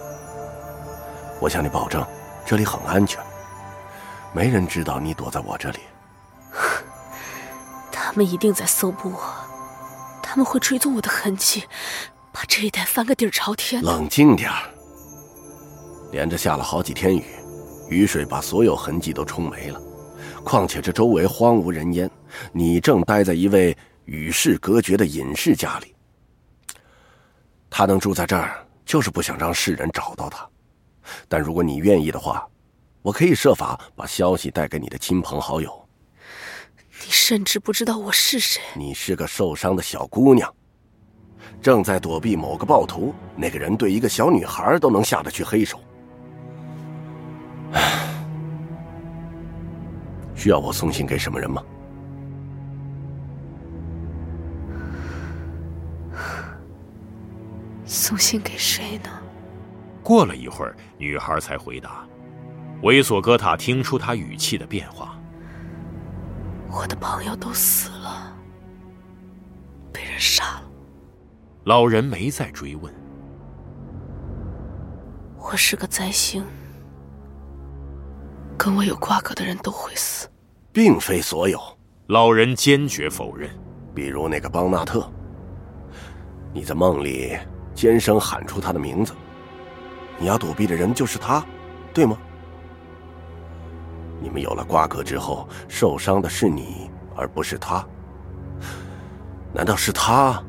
[1.39, 2.05] 我向你保证，
[2.45, 3.23] 这里很安全，
[4.34, 5.80] 没人知道你躲在我这里。
[8.18, 9.20] 他们一定在搜捕我。
[10.24, 11.63] 他们会追踪我的痕迹，
[12.34, 13.80] 把这一带翻个底儿朝天。
[13.84, 14.63] 冷静点儿。
[16.11, 17.24] 连着下了好几天雨，
[17.91, 19.80] 雨水把所有痕迹都冲没了。
[20.43, 22.09] 况且这周围荒无人烟，
[22.51, 25.93] 你正待在一位与世隔绝的隐士家里。
[27.70, 30.43] 他能住在这儿，就是不想让世人找到他。
[31.28, 32.43] 但如果你愿意的话，
[33.03, 35.86] 我可以设法把消息带给你的亲朋好友。
[37.07, 38.61] 你甚至不知道我是谁。
[38.75, 40.53] 你是个受伤的小姑娘，
[41.61, 43.15] 正在躲避某个暴徒。
[43.33, 45.79] 那个人对一个小女孩都能下得去黑手。
[50.35, 51.63] 需要我送信给什么人吗？
[57.85, 59.09] 送信给谁呢？
[60.03, 62.05] 过了一会儿，女孩才回答。
[62.81, 65.16] 猥琐哥塔听出她语气的变化。
[66.70, 68.36] 我的朋友都死了，
[69.91, 70.63] 被人杀了。
[71.63, 72.93] 老人没再追问。
[75.38, 76.43] 我是个灾星，
[78.57, 80.28] 跟我有瓜葛的人都会死，
[80.72, 81.59] 并非所有。
[82.07, 83.49] 老人坚决否认。
[83.95, 85.09] 比如那个邦纳特，
[86.53, 87.36] 你在梦里
[87.74, 89.11] 尖声喊出他的名字，
[90.20, 91.43] 你要躲避的人就是他，
[91.93, 92.18] 对吗？
[94.20, 97.86] 你们有了瓜葛之后，受伤的是你，而不是他。
[99.53, 100.43] 难道是他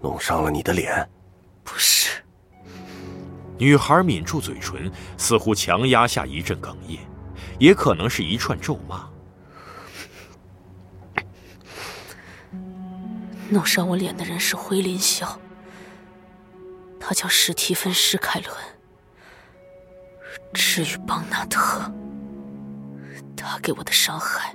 [0.00, 1.08] 弄伤了你的脸？
[1.62, 2.10] 不是。
[3.58, 6.98] 女孩抿住嘴唇，似乎强压下一阵哽咽，
[7.58, 9.08] 也可能是一串咒骂。
[13.48, 15.28] 弄伤我脸的人是灰林霄，
[16.98, 18.52] 他叫史蒂芬·施凯伦。
[20.52, 21.92] 至于邦纳特，
[23.42, 24.54] 他给我的伤害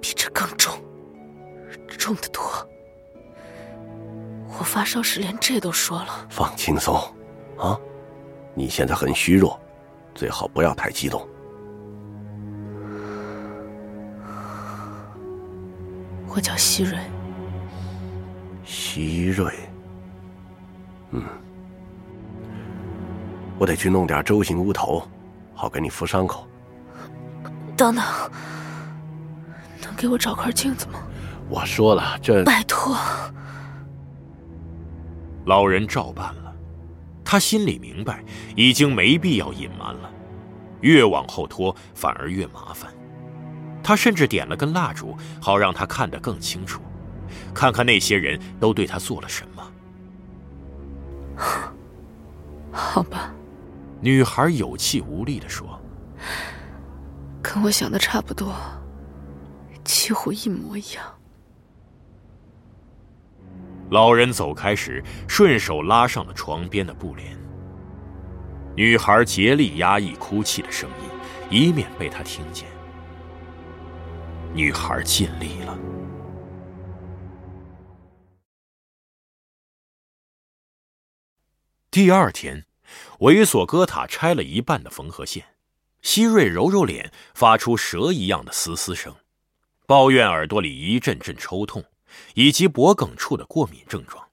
[0.00, 0.78] 比这更重，
[1.98, 2.42] 重得多。
[4.58, 6.26] 我发烧时连这都说了。
[6.30, 6.94] 放轻松，
[7.58, 7.78] 啊，
[8.54, 9.58] 你现在很虚弱，
[10.14, 11.28] 最好不要太激动。
[16.28, 16.98] 我叫希瑞。
[18.64, 19.52] 希瑞，
[21.10, 21.22] 嗯，
[23.58, 25.06] 我得去弄点周行乌头，
[25.54, 26.46] 好给你敷伤口。
[27.76, 28.04] 等等，
[29.82, 31.00] 能给我找块镜子吗？
[31.48, 32.96] 我说了，这拜托。
[35.44, 36.52] 老人照办了，
[37.24, 38.24] 他心里明白，
[38.56, 40.10] 已经没必要隐瞒了，
[40.80, 42.90] 越往后拖反而越麻烦。
[43.82, 46.82] 他甚至点了根蜡烛，好让他看得更清楚。
[47.54, 49.62] 看看那些人都对他做了什么。
[52.72, 53.32] 好吧，
[54.00, 55.80] 女孩有气无力的说
[57.48, 58.52] ：“跟我想的差不多，
[59.84, 61.04] 几乎一模一样。”
[63.90, 67.38] 老人走开时，顺手拉上了床边的布帘。
[68.74, 71.08] 女孩竭力压抑哭泣的声音，
[71.48, 72.66] 以免被他听见。
[74.52, 75.78] 女孩尽力了。
[81.92, 82.66] 第二天，
[83.20, 85.55] 猥琐哥塔拆了一半的缝合线。
[86.06, 89.16] 希瑞揉揉脸，发出蛇一样的嘶嘶声，
[89.86, 91.84] 抱怨耳朵里一阵阵抽痛，
[92.34, 94.28] 以及脖梗处的过敏症状。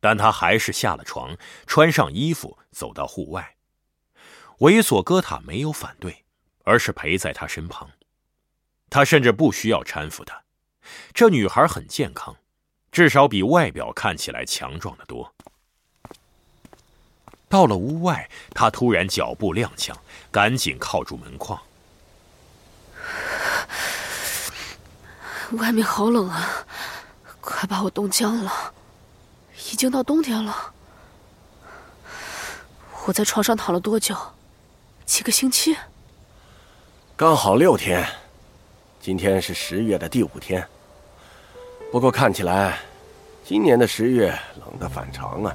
[0.00, 1.34] 但他还是下了床，
[1.66, 3.56] 穿上衣服，走到户外。
[4.58, 6.26] 猥琐哥塔没有反对，
[6.64, 7.90] 而是陪在他身旁。
[8.90, 10.42] 他甚至不需要搀扶他。
[11.14, 12.36] 这女孩很健康，
[12.92, 15.34] 至少比外表看起来强壮的多。
[17.52, 19.92] 到了屋外，他突然脚步踉跄，
[20.30, 21.60] 赶紧靠住门框。
[25.58, 26.64] 外面好冷啊，
[27.42, 28.72] 快把我冻僵了！
[29.70, 30.72] 已经到冬天了。
[33.04, 34.16] 我在床上躺了多久？
[35.04, 35.76] 几个星期？
[37.14, 38.02] 刚好六天。
[38.98, 40.66] 今天是十月的第五天。
[41.90, 42.78] 不过看起来，
[43.44, 44.28] 今年的十月
[44.58, 45.54] 冷得反常啊。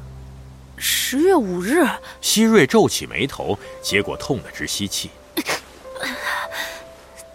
[0.77, 1.87] 十月五日，
[2.21, 5.09] 希瑞皱起眉头，结果痛得直吸气。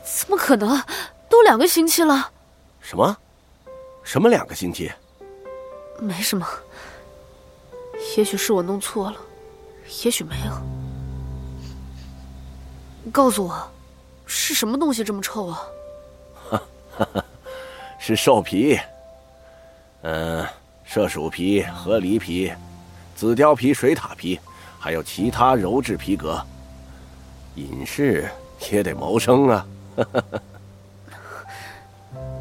[0.05, 0.81] 怎么可能？
[1.29, 2.31] 都两个星期了。
[2.81, 3.17] 什么？
[4.05, 4.93] 什么两个星期？
[5.99, 6.47] 没什么。
[8.17, 9.17] 也许是我弄错了，
[10.05, 10.53] 也许没有。
[13.11, 13.73] 告诉我，
[14.27, 15.63] 是什么东西这么臭啊？
[16.51, 16.63] 哈
[16.97, 17.25] 哈，
[17.99, 18.79] 是兽皮。
[20.03, 20.47] 嗯，
[20.89, 22.53] 麝鼠皮、和狸皮。
[23.15, 24.39] 紫貂皮、水獭皮，
[24.79, 26.45] 还有其他鞣质皮革。
[27.55, 28.29] 隐士
[28.71, 29.67] 也得谋生啊！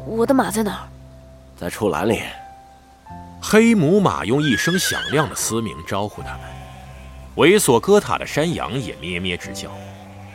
[0.06, 0.88] 我的马在哪儿？
[1.56, 2.22] 在畜栏里。
[3.40, 6.40] 黑母马用一声响亮的嘶鸣招呼他们。
[7.36, 9.70] 猥琐哥塔的山羊也咩咩直叫。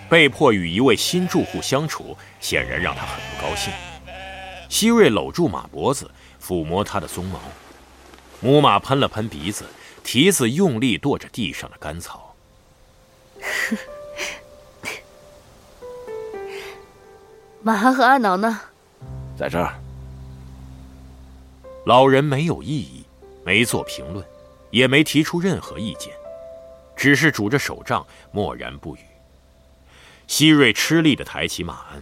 [0.09, 3.73] 被迫与一位新住户相处，显然让他很不高兴。
[4.69, 6.09] 希瑞搂住马脖子，
[6.41, 7.39] 抚摸他的鬃毛。
[8.39, 9.65] 母马喷了喷鼻子。
[10.07, 12.33] 蹄子用力跺着地上的干草。
[17.61, 18.61] 马涵和阿挠呢？
[19.37, 19.77] 在这儿。
[21.85, 23.03] 老人没有异议，
[23.43, 24.25] 没做评论，
[24.71, 26.13] 也没提出任何意见，
[26.95, 28.99] 只是拄着手杖，默然不语。
[30.25, 32.01] 希瑞吃力的抬起马鞍，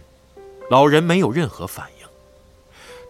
[0.70, 2.06] 老人没有任何反应。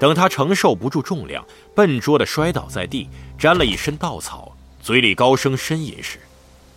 [0.01, 4.56] 等他承受不住重量，笨拙的摔倒在地，沾了一身稻草。
[4.87, 6.21] 嘴里高声呻吟时，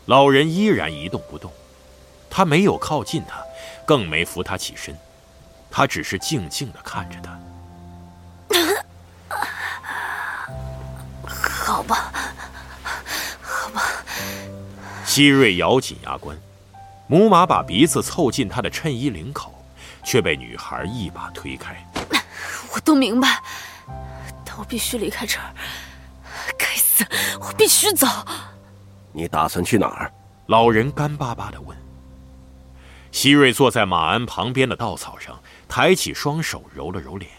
[0.08, 1.54] 老人依然一动不动。
[2.28, 3.40] 他没有靠近他，
[3.86, 4.98] 更没扶他起身，
[5.70, 7.40] 他只是静静的看着他。
[11.32, 12.12] 好吧，
[13.44, 13.84] 好吧。
[15.06, 16.36] 希瑞咬紧牙关，
[17.06, 19.54] 母马把鼻子凑近他的衬衣领口，
[20.04, 21.76] 却被女孩一把推开。
[22.74, 23.40] 我都明白，
[24.44, 25.54] 但我必须离开这儿。
[26.58, 26.89] 该死，
[27.42, 28.08] 我必须走。
[29.12, 30.12] 你打算去哪儿？
[30.48, 31.78] 老人干巴巴的问。
[33.12, 37.32] 希瑞坐在马鞍旁边的稻草上，抬起双手揉了揉脸。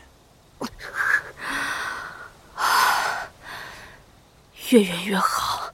[4.70, 5.72] 越远越好。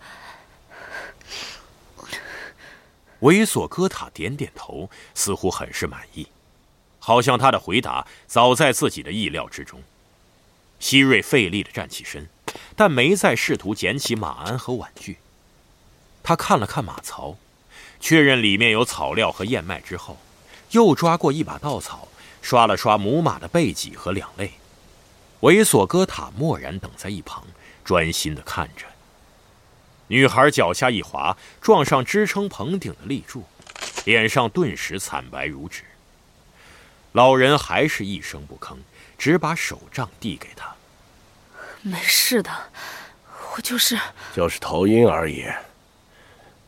[3.20, 6.28] 猥琐哥塔点点头，似乎很是满意，
[6.99, 9.82] 好像他的回答早在自己的意料之中。
[10.78, 12.28] 希瑞费力的站起身，
[12.75, 15.19] 但没再试图捡起马鞍和碗具。
[16.23, 17.37] 他看了看马槽，
[18.01, 20.19] 确认里面有草料和燕麦之后，
[20.73, 22.09] 又抓过一把稻草，
[22.43, 24.53] 刷了刷母马的背脊和两肋。
[25.41, 27.45] 猥琐哥塔默然等在一旁，
[27.85, 28.87] 专心的看着。
[30.09, 33.45] 女孩脚下一滑，撞上支撑棚顶的立柱，
[34.05, 35.83] 脸上顿时惨白如纸。
[37.13, 38.77] 老人还是一声不吭，
[39.19, 40.76] 只把手杖递给他。
[41.83, 42.51] 没事的，
[43.55, 43.99] 我就是
[44.35, 45.45] 就是头晕而已。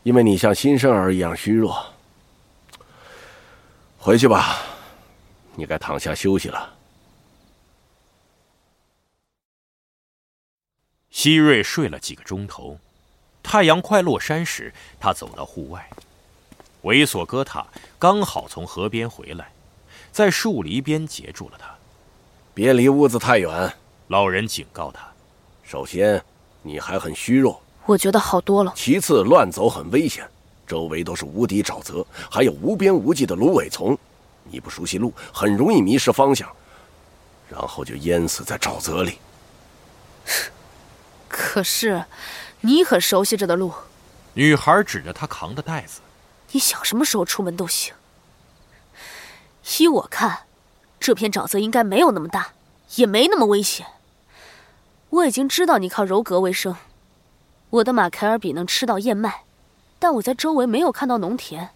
[0.03, 1.93] 因为你像新生儿一样虚弱。
[3.97, 4.61] 回去吧，
[5.55, 6.73] 你该躺下休息了。
[11.11, 12.79] 希瑞睡了几个钟头。
[13.43, 15.89] 太阳快落山时，他走到户外。
[16.83, 19.51] 猥琐哥塔刚好从河边回来，
[20.13, 21.75] 在树篱边截住了他。
[22.53, 23.73] 别离屋子太远，
[24.09, 25.07] 老人警告他。
[25.63, 26.23] 首先，
[26.63, 28.73] 你还很虚弱，我觉得好多了。
[28.75, 30.27] 其次，乱走很危险，
[30.65, 33.95] 周围都是无底沼泽，还有无边无际的芦苇丛，
[34.45, 36.51] 你不熟悉路，很容易迷失方向，
[37.47, 39.19] 然后就淹死在沼泽里。
[41.29, 42.05] 可是。
[42.61, 43.71] 你很熟悉这的路，
[44.33, 46.01] 女孩指着她扛的袋子。
[46.51, 47.93] 你想什么时候出门都行。
[49.77, 50.39] 依我看，
[50.99, 52.49] 这片沼泽应该没有那么大，
[52.95, 53.87] 也没那么危险。
[55.09, 56.75] 我已经知道你靠柔格为生，
[57.69, 59.43] 我的马凯尔比能吃到燕麦，
[59.97, 61.69] 但我在周围没有看到农田。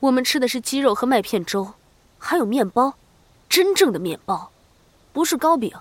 [0.00, 1.74] 我们吃的是鸡肉和麦片粥，
[2.18, 2.94] 还有面包，
[3.48, 4.50] 真正的面包，
[5.12, 5.72] 不是糕饼。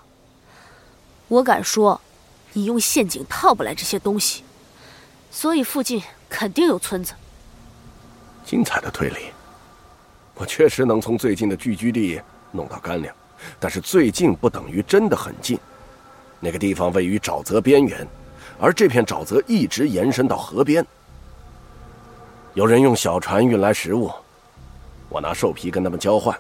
[1.28, 2.02] 我敢说。
[2.56, 4.44] 你用陷阱套不来这些东西，
[5.32, 7.16] 所以附近肯定有村子。
[8.46, 9.32] 精彩的推理，
[10.36, 13.16] 我确实能从最近的聚居地弄到干粮，
[13.60, 15.58] 但是最近不等于真的很近。
[16.44, 18.06] 那个地方位于沼泽边缘，
[18.60, 20.86] 而这片沼泽一直延伸到河边。
[22.54, 24.12] 有人用小船运来食物，
[25.08, 26.38] 我拿兽皮跟他们交换，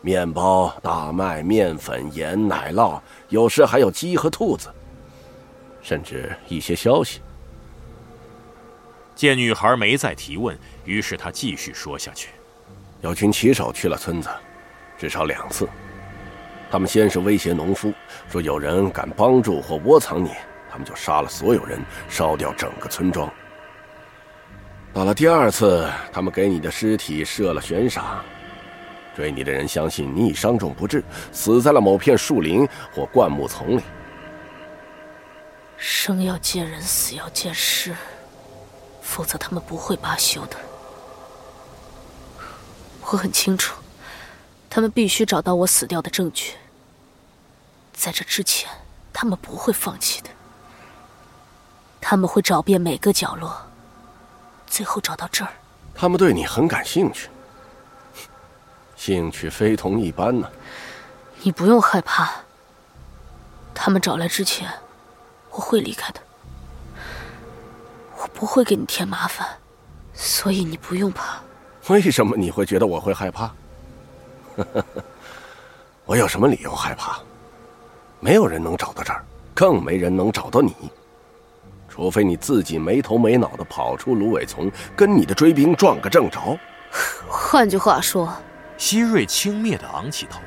[0.00, 4.68] 面包、大麦、面粉、盐、奶酪，有时还有鸡和兔子。
[5.82, 7.20] 甚至一些消息。
[9.16, 12.28] 见女孩没再提问，于是他继续说下去
[13.02, 14.28] ：“有群骑手去了村子，
[14.96, 15.68] 至少两次。
[16.74, 17.94] 他们先是威胁农夫，
[18.28, 20.32] 说有人敢帮助或窝藏你，
[20.68, 23.32] 他们就杀了所有人，烧掉整个村庄。
[24.92, 28.24] 到了第二次，他们给你的尸体设了悬赏，
[29.14, 33.82] 追你的人相信你已伤重不治，死在了某片树林或灌木丛里。”
[35.78, 37.94] 生要见人，死要见尸，
[39.00, 40.56] 否则他们不会罢休的。
[43.02, 43.76] 我很清楚，
[44.68, 46.54] 他们必须找到我死掉的证据。
[47.94, 48.68] 在这之前，
[49.12, 50.28] 他们不会放弃的。
[52.00, 53.56] 他们会找遍每个角落，
[54.66, 55.50] 最后找到这儿。
[55.94, 57.30] 他们对你很感兴趣，
[58.96, 60.50] 兴趣非同一般呢。
[61.42, 62.30] 你不用害怕。
[63.72, 64.70] 他们找来之前。
[65.56, 66.20] 我会离开的，
[68.16, 69.46] 我不会给你添麻烦，
[70.12, 71.40] 所以你不用怕。
[71.86, 73.54] 为什么你会觉得我会害怕？
[76.04, 77.20] 我有什么理由害怕？
[78.24, 79.22] 没有人能找到这儿，
[79.52, 80.74] 更没人能找到你，
[81.90, 86.58] 除非你自己没头没脑的跑出芦苇丛，跟你的追兵撞个正着。
[87.28, 88.34] 换句话说，
[88.78, 90.40] 希瑞轻蔑的昂起头，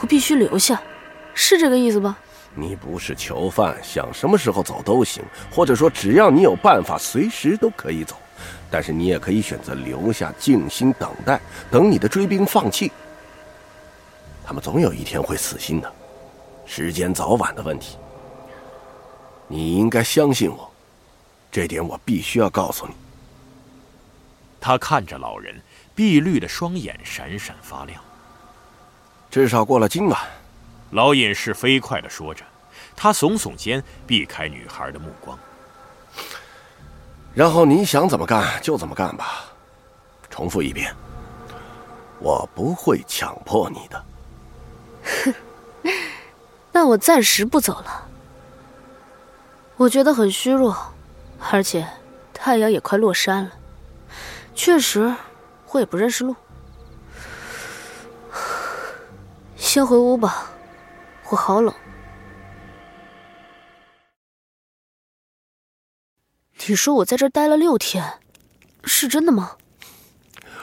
[0.00, 0.82] 我必须留下，
[1.32, 2.18] 是这个意思吧？
[2.52, 5.22] 你不是囚犯，想什么时候走都行，
[5.52, 8.16] 或者说只要你有办法，随时都可以走。
[8.68, 12.90] 但是你也可以选择留下，静心等待，等你的追兵放弃。
[14.44, 15.92] 他们总有一天会死心的，
[16.72, 17.98] 时间早晚的问题。
[19.48, 20.70] 你应该相信我，
[21.50, 22.94] 这点我必须要告诉你。
[24.60, 25.60] 他看着老人，
[25.96, 28.00] 碧绿的双眼闪闪发亮。
[29.28, 30.16] 至少过了今晚。
[30.92, 32.44] 老隐士飞快的说着，
[32.94, 35.36] 他耸耸肩，避开女孩的目光。
[37.34, 39.44] 然后你想怎么干就怎么干吧，
[40.30, 40.94] 重复一遍，
[42.20, 44.04] 我不会强迫你的。
[46.70, 48.08] 哼，那我暂时不走了。
[49.76, 50.92] 我觉得很虚弱，
[51.50, 51.88] 而且
[52.32, 53.52] 太阳也快落山了。
[54.54, 55.14] 确实，
[55.70, 56.36] 我也不认识路。
[59.56, 60.50] 先回屋吧，
[61.30, 61.74] 我好冷。
[66.66, 68.20] 你说我在这待了六天，
[68.84, 69.56] 是真的吗？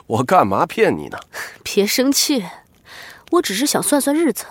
[0.05, 1.17] 我干嘛骗你呢？
[1.63, 2.45] 别生气，
[3.31, 4.45] 我只是想算算日子。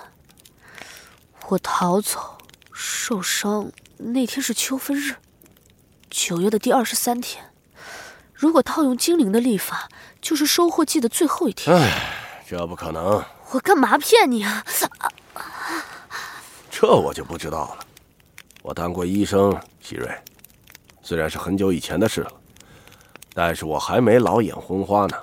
[1.49, 2.39] 我逃走、
[2.73, 5.15] 受伤那天是秋分日，
[6.11, 7.53] 九月的第二十三天。
[8.35, 9.89] 如果套用精灵的历法，
[10.21, 11.77] 就是收获季的最后一天。
[11.77, 13.25] 唉，这不可能。
[13.53, 14.65] 我干嘛骗你啊？
[16.69, 17.87] 这我就不知道了。
[18.63, 20.11] 我当过医生，希瑞。
[21.01, 22.33] 虽然是很久以前的事了，
[23.33, 25.17] 但是我还没老眼昏花呢。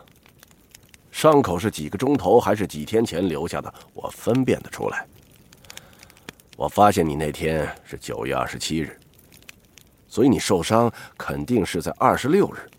[1.12, 5.06] 伤口是几个钟头还是几天前留下的，我分辨得出来。
[6.56, 9.00] 我发现你那天是九月二十七日，
[10.08, 12.70] 所以你受伤肯定是在二十六日。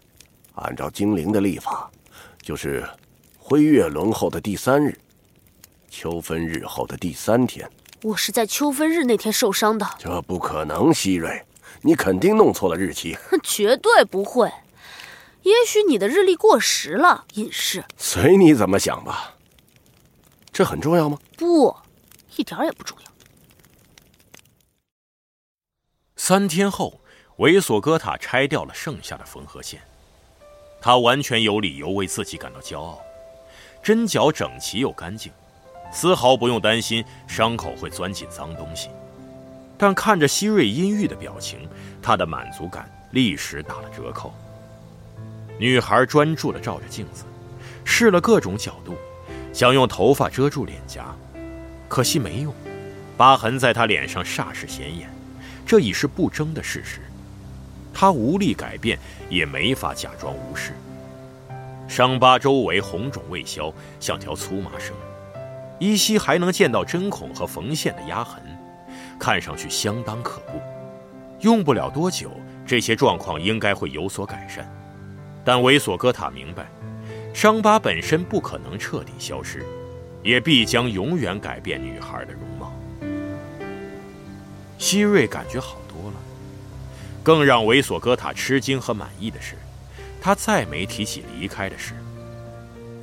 [0.55, 1.91] 按照精灵的历法，
[2.41, 2.89] 就是
[3.37, 4.97] 辉月轮后的第三日，
[5.91, 7.69] 秋分日后的第三天。
[8.03, 9.85] 我是在秋分日那天受伤的。
[9.99, 11.43] 这不可能，希瑞。
[11.83, 14.51] 你肯定弄错了日期，绝对不会。
[15.43, 17.85] 也许你的日历过时了，隐士。
[17.97, 19.35] 随你怎么想吧。
[20.53, 21.19] 这很重要吗？
[21.37, 21.75] 不，
[22.37, 23.04] 一点也不重要。
[26.27, 26.99] 三天后，
[27.37, 29.83] 维索哥塔拆掉了剩下的缝合线，
[30.81, 32.99] 他完全有理由为自己感到骄傲。
[33.83, 35.31] 针脚整齐又干净，
[35.93, 38.89] 丝毫不用担心伤口会钻进脏东西。
[39.77, 41.69] 但看着希瑞阴郁的表情，
[42.01, 44.33] 他的满足感立时打了折扣。
[45.59, 47.25] 女孩专注地照着镜子，
[47.85, 48.97] 试了各种角度，
[49.53, 51.15] 想用头发遮住脸颊，
[51.87, 52.55] 可惜没用。
[53.15, 55.07] 疤痕在她脸上煞是显眼，
[55.67, 57.01] 这已是不争的事实。
[57.93, 58.99] 他无力改变，
[59.31, 60.73] 也没法假装无视。
[61.87, 64.95] 伤疤周围红肿未消，像条粗麻绳，
[65.79, 68.43] 依稀还能见到针孔和缝线的压痕。
[69.19, 70.61] 看上去相当可怖，
[71.41, 72.33] 用不了多久，
[72.67, 74.69] 这些状况应该会有所改善。
[75.45, 76.67] 但维索哥塔明白，
[77.33, 79.65] 伤疤本身不可能彻底消失，
[80.23, 82.43] 也必将永远改变女孩的容。
[84.85, 86.17] 希瑞感觉好多了，
[87.23, 89.55] 更让维索哥塔吃惊和满意的是，
[90.21, 91.95] 他再没提起离开的事。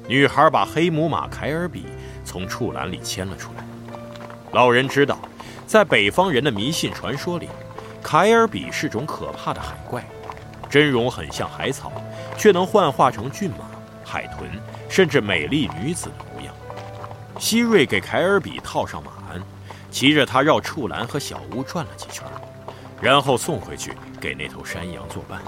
[0.08, 1.88] 女孩把黑母马凯尔比
[2.24, 3.66] 从畜栏里牵了出来，
[4.52, 5.18] 老人知道。
[5.66, 7.50] 在北方人的迷信传说里，
[8.04, 10.06] 凯尔比是种可怕的海怪，
[10.70, 11.92] 真容很像海草，
[12.38, 13.66] 却能幻化成骏马、
[14.06, 14.48] 海豚，
[14.88, 16.54] 甚至美丽女子的模样。
[17.40, 19.14] 希瑞给凯尔比套上马，
[19.92, 22.26] 骑着它绕畜栏和小屋转了几圈，
[23.02, 25.42] 然后送回去给那头山羊作伴，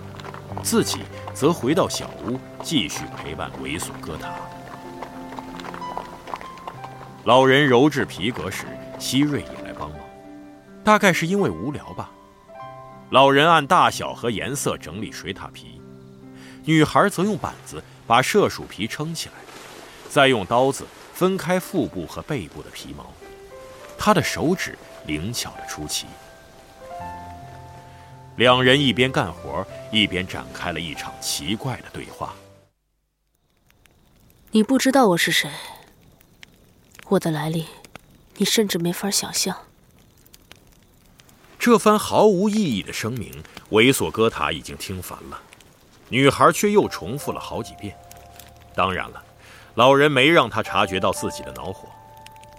[0.62, 1.00] 自己
[1.34, 4.34] 则回到小屋继续陪伴猥琐哥塔。
[7.24, 8.66] 老人揉制皮革时，
[9.00, 9.98] 希瑞也来帮忙。
[10.84, 12.12] 大概是因为无聊吧，
[13.12, 15.82] 老人按大小和颜色整理水獭皮，
[16.66, 19.36] 女孩则用板子把麝鼠皮撑起来，
[20.10, 23.06] 再用刀子分开腹部和背部的皮毛。
[24.06, 26.08] 她的手指灵巧的出奇。
[28.36, 32.36] 两人一边干活，一边展开了一场奇怪的对话。
[34.52, 35.50] 你不知道我是谁，
[37.08, 37.66] 我的来历，
[38.36, 39.58] 你甚至没法想象。
[41.58, 45.40] 这番毫无意义的声明，猥琐哥塔已经听烦了，
[46.10, 47.96] 女孩却又重复了好几遍。
[48.76, 49.24] 当然了，
[49.76, 51.88] 老人没让他察觉到自己的恼火。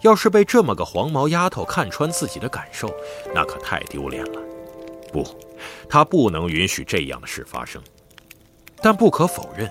[0.05, 2.95] 要是被这么个黄毛丫头看穿自己的感受，
[3.35, 4.41] 那可太丢脸了。
[5.11, 5.27] 不，
[5.89, 7.83] 他不能允许这样的事发生。
[8.83, 9.71] 但不可否认，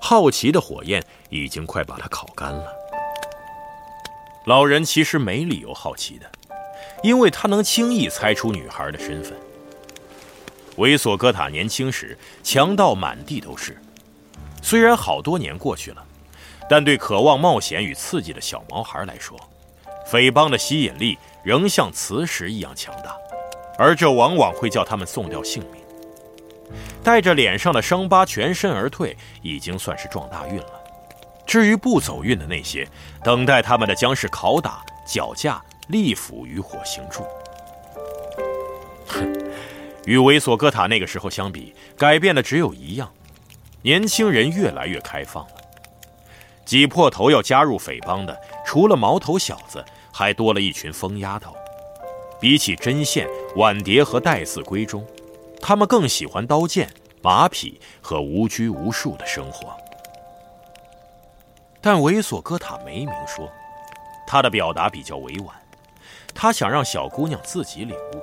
[0.00, 2.66] 好奇的火焰已经快把他烤干了。
[4.46, 6.26] 老人其实没理由好奇的。
[7.02, 9.36] 因为他能轻易猜出女孩的身份。
[10.76, 13.78] 猥琐哥塔年轻时强盗满地都是，
[14.62, 16.02] 虽然好多年过去了，
[16.70, 19.38] 但对渴望冒险与刺激的小毛孩来说，
[20.04, 23.16] 匪帮的吸引力仍像磁石一样强大，
[23.78, 25.82] 而这往往会叫他们送掉性命。
[27.02, 30.80] 带着脸上的伤疤全身而退，已经算是撞大运了。
[31.46, 32.88] 至于不走运的那些，
[33.22, 35.62] 等待他们的将是拷打、绞架。
[35.88, 37.22] 利斧与火刑柱，
[40.06, 43.12] 与猥琐哥塔那个时候相比，改变的只有一样：
[43.82, 45.56] 年轻人越来越开放了，
[46.64, 48.34] 挤破头要加入匪帮的，
[48.64, 49.84] 除了毛头小子，
[50.16, 51.52] 还多了一群疯丫头。
[52.40, 55.04] 比起针线、碗碟和带字闺中，
[55.60, 56.88] 他们更喜欢刀剑、
[57.20, 59.76] 马匹和无拘无束的生活。
[61.80, 63.50] 但猥琐哥塔没明说，
[64.24, 65.52] 他的表达比较委婉，
[66.32, 68.20] 他想让小姑娘自己领悟。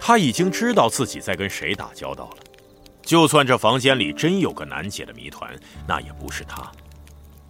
[0.00, 2.36] 他已经知道自己在跟谁打交道了，
[3.02, 5.54] 就算这房间里真有个难解的谜团，
[5.86, 6.70] 那也不是他。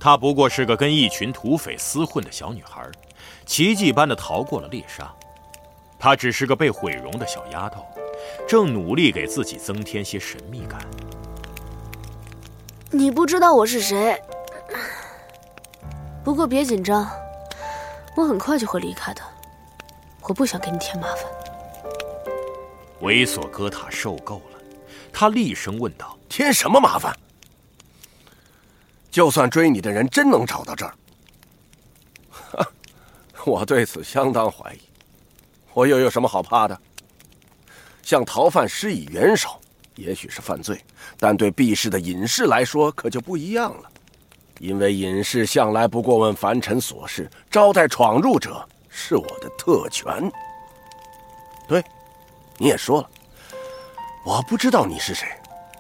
[0.01, 2.89] 他不过是个跟一群土匪厮混的小女孩，
[3.49, 5.11] 奇迹般的逃过了猎杀。
[5.99, 7.83] 她只是个被毁容的小丫头，
[8.47, 10.79] 正努力给自己增添些神秘感。
[12.91, 14.23] 你不知道我是谁，
[16.23, 17.11] 不过别紧张，
[18.15, 19.23] 我很快就会离开的。
[20.23, 21.25] 我不想给你添麻烦。
[23.01, 24.59] 猥琐哥塔受够了，
[25.11, 27.17] 他厉声问道：“添什么麻烦？”
[29.11, 30.95] 就算追你的人真能找到这儿，
[33.51, 34.79] 我对此相当怀疑。
[35.73, 36.79] 我又有什么好怕的？
[38.03, 39.51] 向逃犯施以援手，
[39.95, 40.83] 也许是犯罪，
[41.19, 43.91] 但对毕氏的隐士来说可就不一样了。
[44.59, 50.31] 因为隐士向来不过问凡尘琐事，招待闯入者是我的特权。
[51.69, 51.85] 对，
[52.57, 53.11] 你也说了，
[54.25, 55.29] 我不知道你是谁，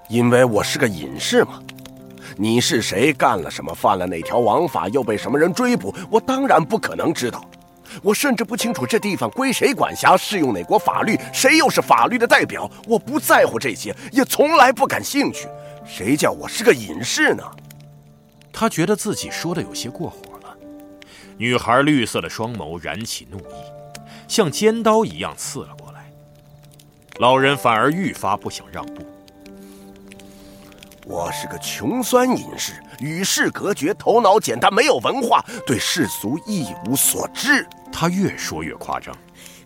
[0.09, 1.63] 因为我是个隐士嘛。
[2.37, 3.13] 你是谁？
[3.13, 3.75] 干了什么？
[3.75, 4.87] 犯了哪条王法？
[4.91, 5.93] 又被什么人追捕？
[6.11, 7.43] 我当然不可能知道。
[8.03, 12.71] 我甚至不清楚这地方归谁管辖，适用哪国法律，谁又是法律的代表。
[12.87, 15.49] 我不在乎这些，也从来不感兴趣。
[15.87, 17.43] 谁叫我是个隐士呢？
[18.53, 20.57] 他觉得自己说的有些过火了。
[21.37, 23.55] 女孩绿色的双眸燃起怒意，
[24.27, 26.11] 像尖刀一样刺了过来。
[27.19, 29.07] 老人反而愈发不想让步。
[31.09, 37.67] 我是个穷酸隐士，与世隔绝，头脑简单，没有文化，对世俗一无所知。
[37.91, 39.17] 他越说越夸张，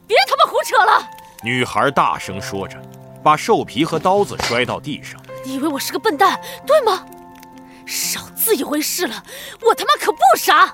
[0.06, 1.04] 别他妈胡扯了！
[1.42, 2.80] 女孩大声说着，
[3.24, 5.20] 把兽皮和刀子摔到地上。
[5.44, 7.04] 你以为我是个笨蛋，对吗？
[7.86, 9.24] 少自以为是了，
[9.62, 10.68] 我他妈可不傻。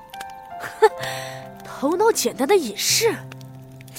[0.61, 0.91] 哼，
[1.65, 3.17] 头脑简单的隐士，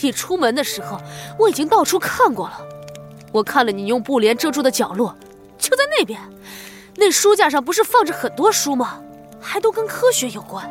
[0.01, 1.01] 你出门的时候
[1.39, 2.61] 我已经到处看过了。
[3.31, 5.17] 我看了你用布帘遮住的角落，
[5.59, 6.19] 就在那边。
[6.95, 8.99] 那书架上不是放着很多书吗？
[9.39, 10.67] 还都跟科学有关。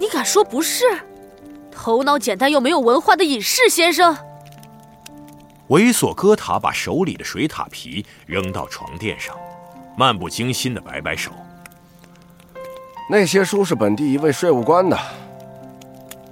[0.00, 0.84] 你敢说不是？
[1.70, 4.16] 头脑简单又没有文化的隐士先生。
[5.68, 9.34] 猥琐哥塔把手里的水獭皮扔到床垫上，
[9.96, 11.30] 漫不经心的摆摆手。
[13.08, 14.98] 那些书是本地一位税务官的，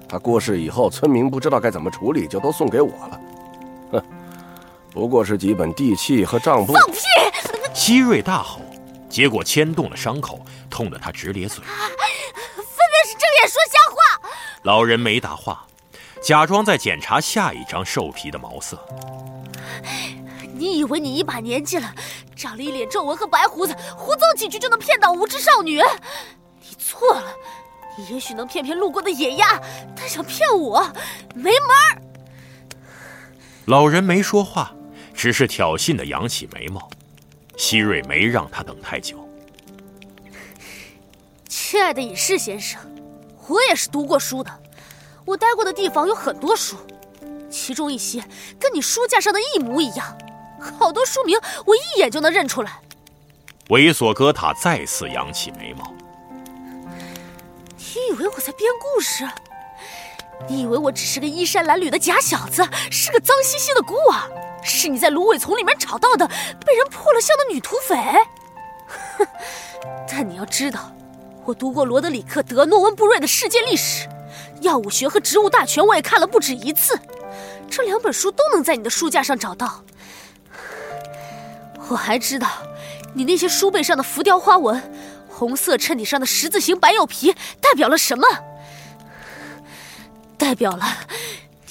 [0.09, 3.20] 他过世以后，村民不知道该怎么处理，就都送给我了。
[3.93, 4.03] 哼，
[4.91, 6.72] 不过是几本地契和账簿。
[6.72, 6.99] 放屁！
[7.83, 8.61] 希瑞大吼。
[9.09, 11.64] 结果牵动了伤口，痛得他直咧嘴。
[11.64, 14.30] 分明是睁眼说瞎话。
[14.62, 15.66] 老人没答话，
[16.22, 18.78] 假装在检查下一张兽皮的毛色。
[20.55, 21.93] 你以为你一把年纪了，
[22.37, 25.78] 长了一脸皱纹和白胡子，胡诌几句就能骗到无知少女？
[26.61, 27.35] 你错了，
[27.99, 29.61] 你也许能骗骗路过的野鸭，
[29.97, 30.80] 但想骗我，
[31.35, 32.03] 没门儿。
[33.64, 34.72] 老人没说话，
[35.12, 36.89] 只是挑衅的扬起眉毛。
[37.57, 39.28] 希瑞没让他等太久。
[41.48, 42.80] 亲爱的隐士先生，
[43.48, 44.50] 我也是读过书的，
[45.24, 46.76] 我待过的地方有很多书，
[47.50, 48.22] 其中一些
[48.59, 50.18] 跟你书架上的一模一样，
[50.78, 52.80] 好多书名我一眼就能认出来。
[53.68, 55.92] 维索哥塔再次扬起眉毛。
[57.94, 59.28] 你以为我在编故事？
[60.48, 64.51] 你以为我只是个衣衫褴褛的假小子，是个脏兮兮的孤儿？
[64.63, 67.97] 是你在芦苇丛里面找到的被人破了相的女土匪，
[69.19, 69.27] 哼！
[70.09, 70.93] 但你要知道，
[71.45, 74.09] 我读过罗德里克·德诺温布瑞的世界历史，
[74.61, 76.99] 药物学和植物大全我也看了不止一次，
[77.71, 79.83] 这两本书都能在你的书架上找到。
[81.89, 82.49] 我还知道，
[83.15, 84.81] 你那些书背上的浮雕花纹，
[85.29, 88.25] 红色衬底上的十字形白釉皮代表了什么？
[90.39, 90.85] 代表了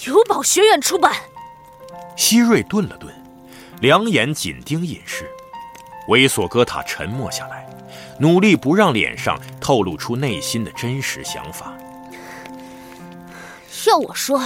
[0.05, 1.13] 牛宝学院出版。
[2.15, 3.13] 希瑞顿了顿，
[3.81, 5.29] 两眼紧盯隐士。
[6.07, 7.67] 维索哥塔沉默下来，
[8.19, 11.73] 努力不让脸上透露出内心的真实想法。
[13.87, 14.41] 要我说，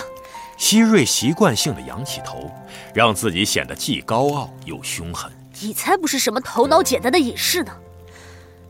[0.58, 2.52] 希瑞习惯性的仰起头，
[2.94, 5.32] 让自己显得既高傲又凶狠。
[5.62, 7.76] 你才不是什么头脑简单的隐士呢！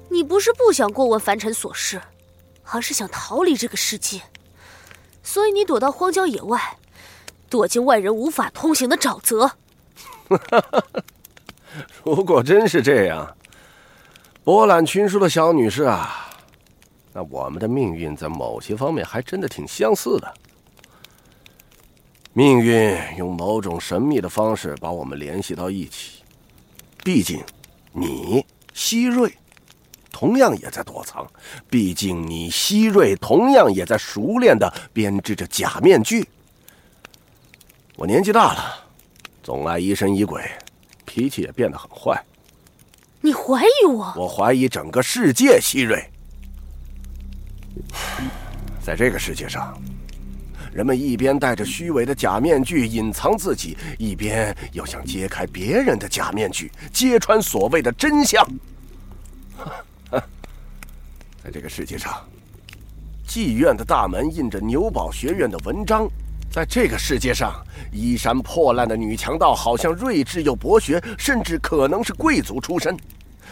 [0.10, 2.02] 你不是不想过问凡尘琐事，
[2.64, 4.22] 而是想逃离这个世界，
[5.24, 6.78] 所以你躲到荒郊野外。
[7.50, 9.52] 躲进外人无法通行的沼泽。
[12.04, 13.36] 如果真是这样，
[14.44, 16.30] 博览群书的小女士啊，
[17.14, 20.34] 那我们的命运在某些方面还真的挺相似的。
[22.34, 26.24] 命运用某种神秘的方式把我们联系到一起。
[27.04, 27.42] 毕竟，
[27.94, 29.34] 你希瑞，
[30.12, 31.24] 同样也在躲藏；
[31.70, 36.28] 毕竟你希瑞，同样也在熟练的编织着假面具。
[37.98, 38.76] 我年纪大了，
[39.42, 40.44] 总爱疑神疑鬼，
[41.06, 42.22] 脾气也变得很坏。
[43.22, 44.14] 你怀疑我？
[44.18, 46.04] 我怀疑整个世界，希瑞。
[48.84, 49.82] 在这个世界上，
[50.74, 58.46] 人们一边戴着虚伪的假面具隐藏自己，一边又想揭开别人的假面具，揭穿所谓的真相。
[60.12, 62.28] 在这个世界上，
[63.26, 66.10] 妓院的大门印着牛堡学院的文章。
[66.56, 67.54] 在这个世界上，
[67.92, 72.96] 衣衫破烂的女强盗好像睿智又博学，甚至可能是贵族出身。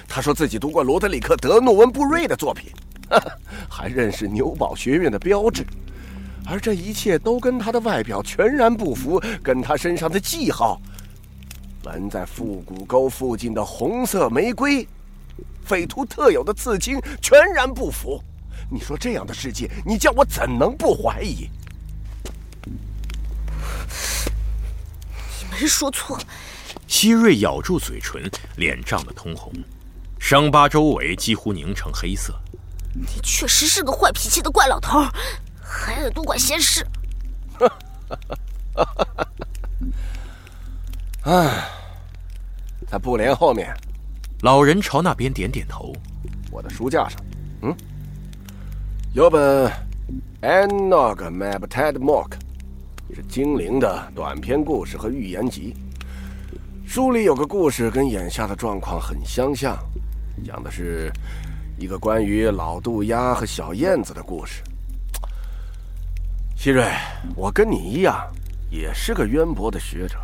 [0.08, 2.72] 她说自己读过罗德里克·德诺温·布瑞的作品，
[3.70, 5.66] 还认识牛堡学院的标志。
[6.46, 10.82] 而这一切都跟她的外表全然不符，跟她身上的记号——
[11.84, 14.88] 纹在腹股沟附近的红色玫瑰、
[15.62, 18.24] 匪徒特有的刺青——全然不符。
[18.72, 21.50] 你说这样的世界，你叫我怎能不怀疑？
[25.52, 26.20] 没说错，
[26.88, 29.54] 希瑞咬住嘴唇，脸涨得通红，
[30.20, 32.34] 伤疤周围几乎凝成黑色。
[32.94, 35.00] 你确实是个坏脾气的怪老头，
[35.62, 36.86] 还爱多管闲事。
[41.24, 41.70] 哎，
[42.88, 43.76] 在布帘后面，
[44.42, 45.94] 老人朝那边点点头。
[46.52, 47.20] 我的书架上，
[47.62, 47.76] 嗯，
[49.14, 49.72] 有本
[50.42, 51.94] 《Anog Mab Ted》。
[53.16, 55.76] 是精灵的短篇故事和寓言集。
[56.86, 59.78] 书里有个故事跟眼下的状况很相像，
[60.44, 61.12] 讲的是
[61.78, 64.64] 一个关于老渡鸦和小燕子的故事。
[66.56, 66.92] 希瑞，
[67.36, 68.20] 我跟你一样，
[68.72, 70.18] 也是个渊博的学者，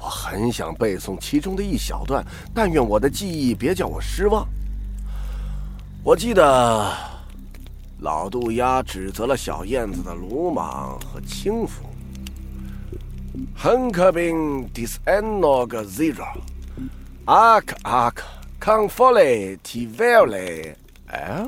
[0.00, 4.46] 我很想背诵其中的一小段，但愿我的记忆别叫我失望。
[6.02, 6.92] 我记得
[7.98, 11.84] 老渡鸦指责了小燕子的鲁莽和轻浮。
[13.61, 16.41] Hunkabin disanog zero,
[17.25, 18.23] arc arc
[18.59, 20.75] confole tivele,
[21.11, 21.47] eh?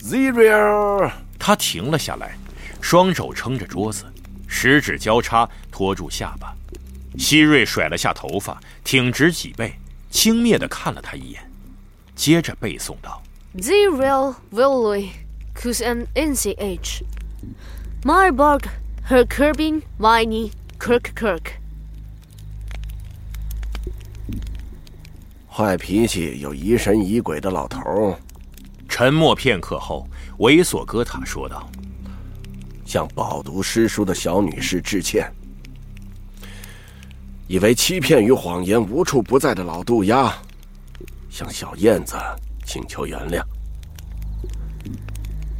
[0.00, 1.10] Zero。
[1.38, 2.36] 他停了下来，
[2.80, 4.04] 双手撑着桌子，
[4.46, 6.54] 十指交叉托住下巴。
[7.18, 9.74] 希瑞甩了下头发，挺直脊背，
[10.10, 11.50] 轻蔑地看了他一眼，
[12.14, 13.22] 接着背诵道：
[13.56, 15.08] Zero vele,
[15.54, 17.02] cus an nch,
[18.04, 18.64] Marburg,
[19.08, 20.52] her curbing, viney.
[20.83, 21.45] Kirk Kirk，
[25.49, 28.19] 坏脾气又疑神疑鬼的老头儿，
[28.89, 30.05] 沉默片刻后，
[30.39, 31.71] 猥琐哥塔说道
[32.85, 35.33] ：“向饱读诗书的小女士致歉。
[37.47, 40.33] 以为欺骗与谎言无处不在的老渡鸦，
[41.29, 42.17] 向小燕子
[42.65, 43.41] 请求原谅。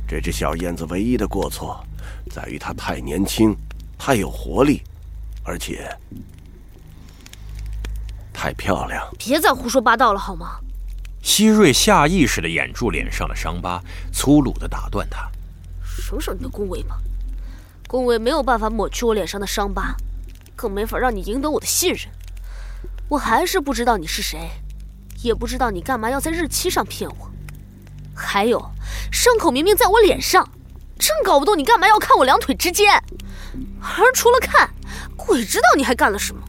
[0.06, 1.82] 这只小燕子唯一的过错，
[2.30, 3.56] 在于它太年轻，
[3.98, 4.82] 太有活力。”
[5.44, 5.90] 而且
[8.34, 10.60] 太漂亮，别再胡说八道了好吗？
[11.22, 13.82] 希瑞下意识的掩住脸上的伤疤，
[14.12, 15.30] 粗鲁的打断他
[15.82, 16.98] ：“省省你的恭维吧，
[17.88, 19.96] 恭维没有办法抹去我脸上的伤疤，
[20.56, 22.10] 更没法让你赢得我的信任。
[23.08, 24.50] 我还是不知道你是谁，
[25.22, 27.32] 也不知道你干嘛要在日期上骗我。
[28.14, 28.60] 还有，
[29.12, 30.50] 伤口明明在我脸上，
[31.00, 33.02] 真搞不懂你干嘛要看我两腿之间。
[33.84, 34.70] 而除了看。”
[35.16, 36.42] 鬼知道你还干了什么！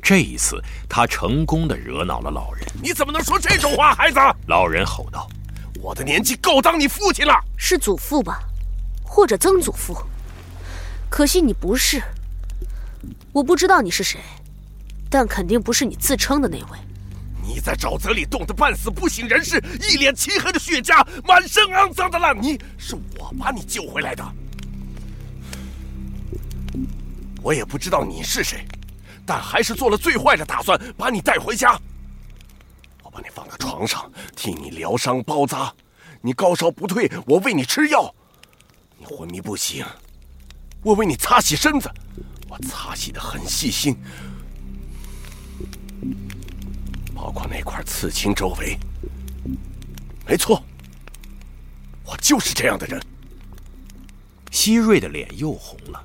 [0.00, 2.64] 这一次，他成功的惹恼了老人。
[2.80, 4.20] 你怎么能说这种话，孩子？
[4.46, 5.28] 老人吼道
[5.82, 8.40] ：“我的年纪够当你父亲了，是祖父吧，
[9.02, 9.96] 或者曾祖父？
[11.10, 12.00] 可惜你不是。
[13.32, 14.20] 我不知道你是谁，
[15.10, 16.78] 但肯定不是你自称的那位。
[17.42, 24.24] 你在沼泽里冻得半死不省人事，一脸漆黑的血痂，满身肮脏的烂泥，是我把你救回来的。”
[27.42, 28.66] 我也不知道你是谁，
[29.24, 31.80] 但还是做了最坏的打算，把你带回家。
[33.02, 35.72] 我把你放在床上，替你疗伤包扎。
[36.20, 38.12] 你高烧不退，我喂你吃药。
[38.98, 39.84] 你昏迷不醒，
[40.82, 41.88] 我为你擦洗身子。
[42.48, 43.96] 我擦洗的很细心，
[47.14, 48.76] 包括那块刺青周围。
[50.26, 50.62] 没错，
[52.04, 53.00] 我就是这样的人。
[54.50, 56.04] 希瑞的脸又红了。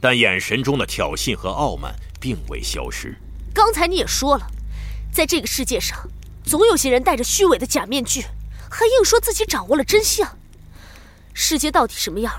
[0.00, 3.16] 但眼神中的挑衅和傲慢并未消失。
[3.52, 4.46] 刚才你也说了，
[5.12, 5.98] 在这个世界上，
[6.44, 8.22] 总有些人戴着虚伪的假面具，
[8.70, 10.38] 还硬说自己掌握了真相。
[11.34, 12.32] 世界到底什么样，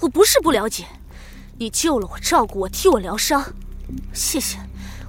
[0.00, 0.86] 我不是不了解。
[1.58, 3.44] 你救了我，照顾我，替我疗伤，
[4.12, 4.58] 谢谢，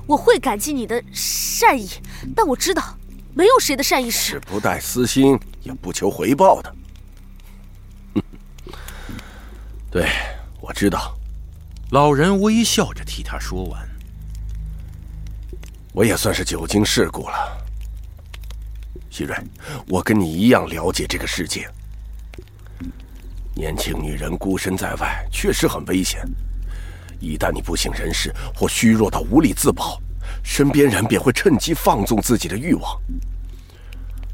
[0.05, 1.89] 我会感激你的善意。
[2.35, 2.97] 但我知道，
[3.33, 6.75] 没有谁的善意是不带私心也不求回报的。
[9.89, 10.09] 对，
[10.59, 11.17] 我知道。
[11.93, 13.87] 老人微笑着替他说完。
[15.91, 17.63] 我也算是久经世故了，
[19.11, 19.37] 希瑞，
[19.89, 21.69] 我跟你一样了解这个世界。
[23.53, 26.27] 年轻女人孤身在外，确实很危险。
[27.19, 30.01] 一旦你不省人事或虚弱到无力自保，
[30.43, 32.99] 身边人便会趁机放纵自己的欲望，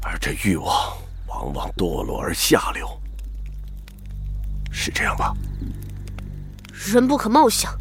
[0.00, 0.96] 而这欲望
[1.26, 2.88] 往往堕落而下流，
[4.72, 5.36] 是这样吧？
[6.88, 7.72] 人不可貌相。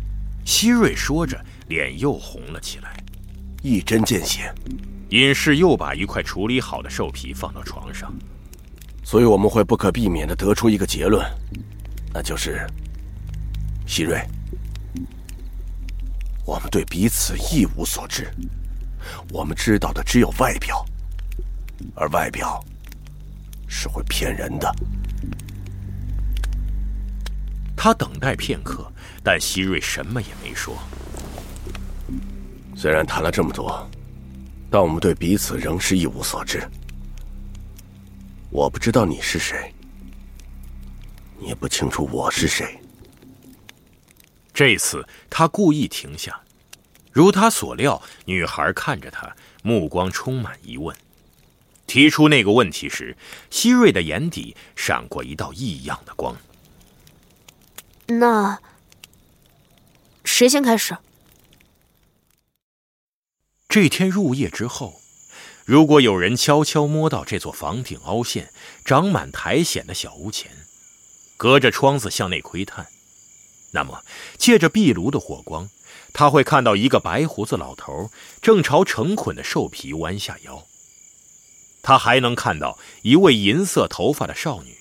[0.45, 2.97] 希瑞说着，脸又红了起来。
[3.61, 4.53] 一针见血。
[5.09, 8.13] 隐士又把一块处理好的兽皮放到床上，
[9.03, 11.25] 所以我们会不可避免的得出一个结论，
[12.13, 12.67] 那就是：
[13.87, 14.23] 希瑞，
[16.45, 18.31] 我们对彼此一无所知，
[19.31, 20.85] 我们知道的只有外表，
[21.95, 22.63] 而外表
[23.67, 24.71] 是会骗人的。
[27.81, 28.91] 他等待片刻，
[29.23, 30.77] 但希瑞什么也没说。
[32.75, 33.89] 虽然谈了这么多，
[34.69, 36.61] 但我们对彼此仍是一无所知。
[38.49, 39.73] 我不知道你是谁，
[41.39, 42.77] 你也不清楚我是谁。
[44.53, 46.37] 这次他故意停下，
[47.13, 50.93] 如他所料，女孩看着他，目光充满疑问。
[51.87, 53.15] 提出那个问题时，
[53.49, 56.35] 希瑞的眼底闪过一道异样的光。
[58.11, 58.59] 那
[60.23, 60.97] 谁先开始？
[63.67, 64.99] 这天入夜之后，
[65.63, 68.51] 如果有人悄悄摸到这座房顶凹陷、
[68.83, 70.51] 长满苔藓的小屋前，
[71.37, 72.87] 隔着窗子向内窥探，
[73.73, 74.03] 那么
[74.39, 75.69] 借着壁炉的火光，
[76.11, 78.09] 他会看到一个白胡子老头
[78.41, 80.65] 正朝成捆的兽皮弯下腰。
[81.83, 84.75] 他还能看到一位银色头发的少女，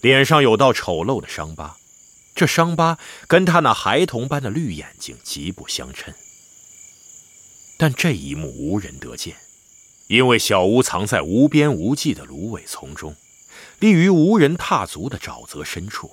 [0.00, 1.77] 脸上有道丑陋的伤疤，
[2.38, 6.14] 这伤疤跟他那孩童般的绿眼睛极不相称。
[7.76, 9.36] 但这一幕无人得见，
[10.06, 13.16] 因为小屋藏在无边无际的芦苇丛中，
[13.80, 16.12] 立于无人踏足的沼泽深处，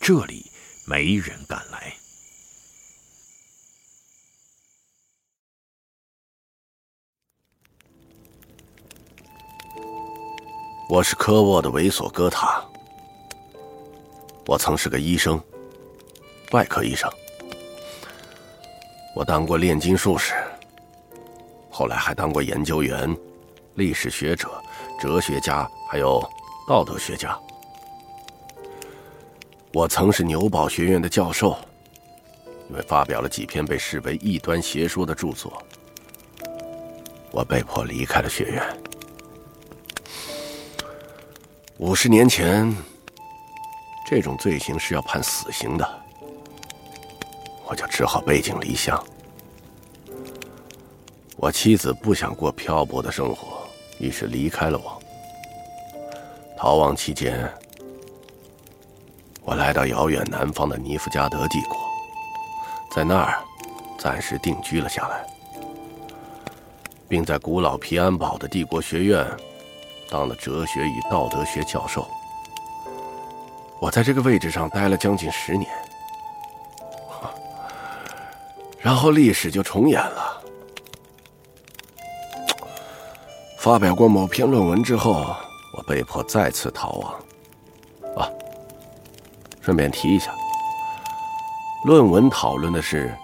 [0.00, 0.46] 这里
[0.86, 1.96] 没人敢来。
[10.88, 12.64] 我是科沃的维索哥塔，
[14.46, 15.38] 我曾是个医生，
[16.52, 17.10] 外科医生，
[19.14, 20.32] 我当过炼金术士。
[21.68, 23.14] 后来还当过研究员、
[23.74, 24.48] 历史学者、
[24.98, 26.26] 哲学家，还有
[26.66, 27.38] 道德学家。
[29.74, 31.54] 我曾是牛堡学院的教授，
[32.70, 35.62] 因为发表了几篇被视为异端邪说的著作，
[37.30, 38.64] 我被迫离开了学院。
[41.76, 42.74] 五十年前，
[44.08, 45.97] 这种罪行是要判死刑的，
[47.68, 49.02] 我就只好背井离乡。
[51.36, 53.68] 我妻子不想过漂泊的生活，
[54.00, 54.98] 于是离开了我。
[56.56, 57.48] 逃亡期间，
[59.44, 61.76] 我来到遥远南方的尼夫加德帝国，
[62.90, 63.38] 在那儿
[63.98, 65.24] 暂时定居了下来，
[67.06, 69.24] 并在古老皮安堡的帝国学院
[70.10, 72.08] 当了哲学与道德学教授。
[73.78, 75.70] 我在这个位置上待了将近十年，
[78.88, 80.42] 然后历史就重演了。
[83.58, 85.36] 发表过某篇论文之后，
[85.76, 87.14] 我被迫再次逃亡。
[88.16, 88.32] 啊，
[89.60, 90.34] 顺便提一下，
[91.84, 93.14] 论文讨论的是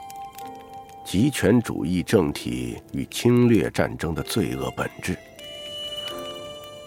[1.03, 5.17] 极权主义政体与侵略战争的罪恶本质，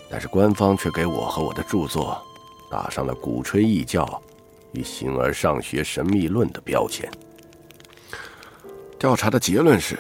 [0.08, 2.16] 但是官方却给我和我的著作
[2.70, 4.22] 打上了鼓吹异教
[4.74, 7.10] 与形而上学神秘论的标签。
[9.00, 9.98] 调查的结论是。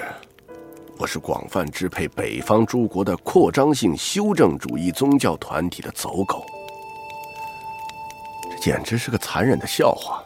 [0.97, 6.43] 我是广泛支配北方诸国的扩张性修正主义宗教团体的走狗，
[8.49, 10.23] 这简直是个残忍的笑话。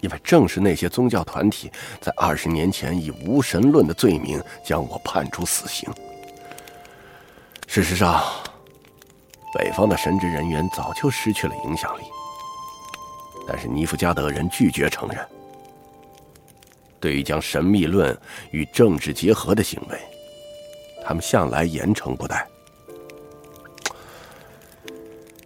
[0.00, 1.70] 因为正是那些宗教团体
[2.00, 5.92] 在二十年前以无神论的罪名将我判处死刑。
[7.66, 8.22] 事实上，
[9.52, 12.04] 北方的神职人员早就失去了影响力，
[13.48, 15.18] 但是尼夫加德人拒绝承认。
[17.02, 18.16] 对于将神秘论
[18.52, 19.98] 与政治结合的行为，
[21.04, 22.48] 他们向来严惩不贷。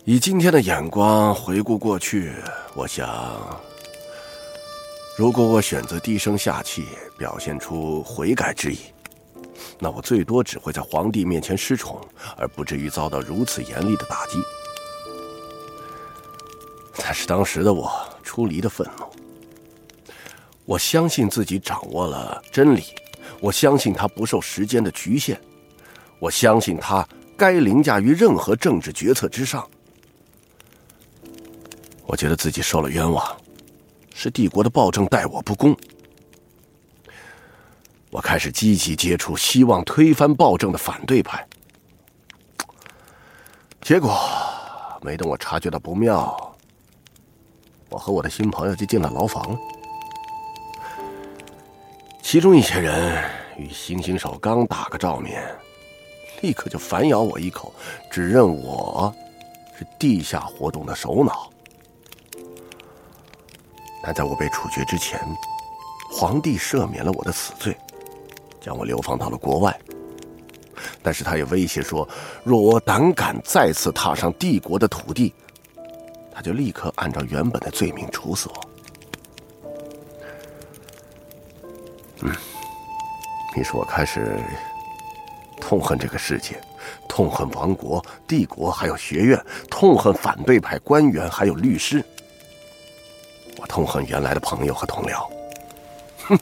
[0.05, 2.31] 以今天的眼光回顾过去，
[2.74, 3.59] 我想，
[5.16, 6.85] 如果我选择低声下气，
[7.16, 8.78] 表现出悔改之意，
[9.78, 11.99] 那我最多只会在皇帝面前失宠，
[12.37, 14.39] 而不至于遭到如此严厉的打击。
[16.99, 17.91] 但是当时的我
[18.23, 19.07] 出离的愤怒，
[20.67, 22.83] 我相信自己掌握了真理，
[23.41, 25.41] 我相信它不受时间的局限，
[26.19, 27.07] 我相信它
[27.37, 29.67] 该凌驾于任何政治决策之上。
[32.05, 33.25] 我觉得自己受了冤枉，
[34.13, 35.77] 是帝国的暴政待我不公。
[38.11, 41.47] 我开始积极接触希望推翻暴政的反对派，
[43.83, 44.19] 结果
[45.03, 46.57] 没等我察觉到不妙，
[47.89, 49.57] 我和我的新朋友就进了牢房。
[52.28, 53.23] 其中一些人
[53.57, 55.40] 与行刑手刚打个照面，
[56.40, 57.73] 立刻就反咬我一口，
[58.11, 59.15] 指认我
[59.78, 61.48] 是地下活动的首脑。
[64.03, 65.20] 但在我被处决之前，
[66.11, 67.77] 皇帝赦免了我的死罪，
[68.61, 69.78] 将我流放到了国外。
[71.05, 72.09] 但是他也威胁说，
[72.43, 75.32] 若我胆敢再次踏上帝国的土地，
[76.35, 78.76] 他就立刻按照原本的罪名处死我。
[82.23, 82.35] 嗯，
[83.55, 84.41] 你说我开始
[85.61, 86.61] 痛恨这个世界，
[87.09, 92.03] 痛恨王国、帝国，还有学院，痛恨反对派官员，还有律师。
[93.59, 95.27] 我痛恨原来的朋友和同僚，
[96.27, 96.39] 哼，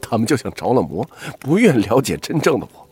[0.00, 1.08] 他们就像着了魔，
[1.38, 2.86] 不愿了解真正的我。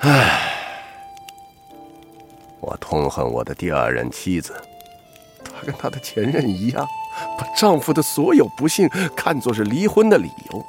[0.00, 0.52] 唉，
[2.60, 4.54] 我痛恨我的第二任妻子，
[5.42, 6.86] 她跟她的前任一样，
[7.38, 10.64] 把丈夫的所有不幸看作是离婚的理由。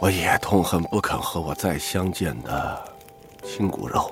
[0.00, 2.84] 我也痛恨不肯和我再相见的
[3.44, 4.10] 亲骨肉。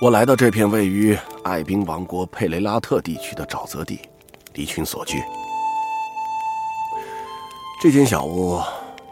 [0.00, 4.00] 我来到这片位于艾宾王国佩雷拉特地区的沼泽地，
[4.52, 5.22] 离群所居。
[7.80, 8.60] 这间小屋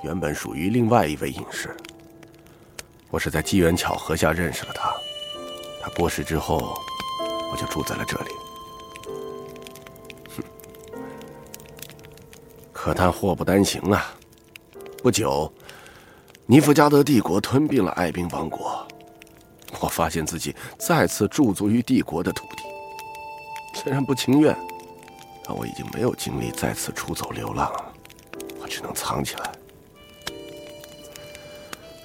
[0.02, 1.74] 原本属于另外一位隐士，
[3.08, 4.92] 我是在机缘巧合下认识了他。
[5.82, 6.76] 他过世之后，
[7.50, 8.30] 我就住在了这里。
[10.36, 10.42] 哼，
[12.72, 14.14] 可叹祸不单行啊！
[15.02, 15.52] 不久，
[16.46, 18.86] 尼弗加德帝国吞并了艾宾王国。
[19.80, 22.64] 我发现自己再次驻足于帝国的土地，
[23.74, 24.54] 虽然不情愿，
[25.42, 27.92] 但我已经没有精力再次出走流浪了，
[28.60, 29.50] 我只能藏起来。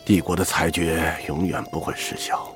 [0.05, 2.54] 帝国的裁决永远不会失效，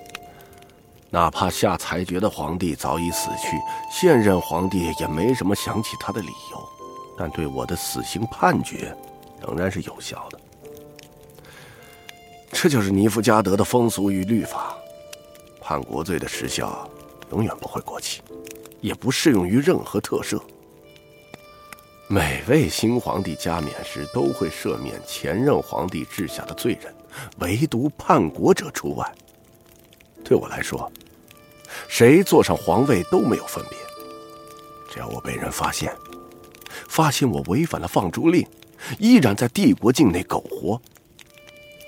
[1.11, 3.57] 哪怕下裁决的皇帝早已死去，
[3.91, 6.69] 现任皇帝也没什么想起他的理由，
[7.17, 8.95] 但对我的死刑判决
[9.41, 10.39] 仍然是有效的。
[12.51, 14.75] 这就是尼夫加德的风俗与律法。
[15.61, 16.89] 叛国罪的时效
[17.31, 18.21] 永远不会过期，
[18.81, 20.39] 也不适用于任何特赦。
[22.07, 26.93] 每位新皇帝加冕时都会赦免前任皇帝治下的罪人，
[27.39, 29.11] 唯独叛国者除外。
[30.29, 30.91] 对我来说，
[31.87, 33.75] 谁坐上皇位都没有分别。
[34.87, 35.91] 只要我被人发现，
[36.87, 38.47] 发现我违反了放逐令，
[38.99, 40.79] 依然在帝国境内苟活，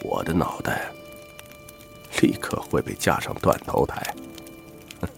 [0.04, 0.92] 我的脑袋。
[2.20, 4.14] 立刻会被架上断头台，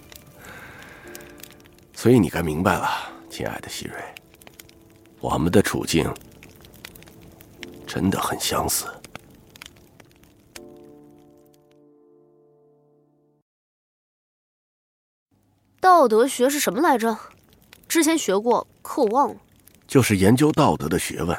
[1.96, 2.90] 所以你该明白了，
[3.30, 3.96] 亲爱的希瑞，
[5.20, 6.14] 我们的处境
[7.88, 8.86] 真的很相似。
[15.84, 17.18] 道德学是什么来着？
[17.90, 19.36] 之前学过，可我忘了。
[19.86, 21.38] 就是研究道德的学问，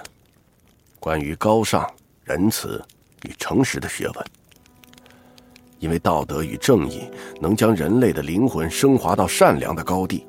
[1.01, 1.91] 关于高尚、
[2.25, 2.79] 仁慈
[3.23, 4.27] 与诚实的学问。
[5.79, 7.09] 因为道德与正义
[7.41, 10.27] 能将人类的灵魂升华到善良的高地，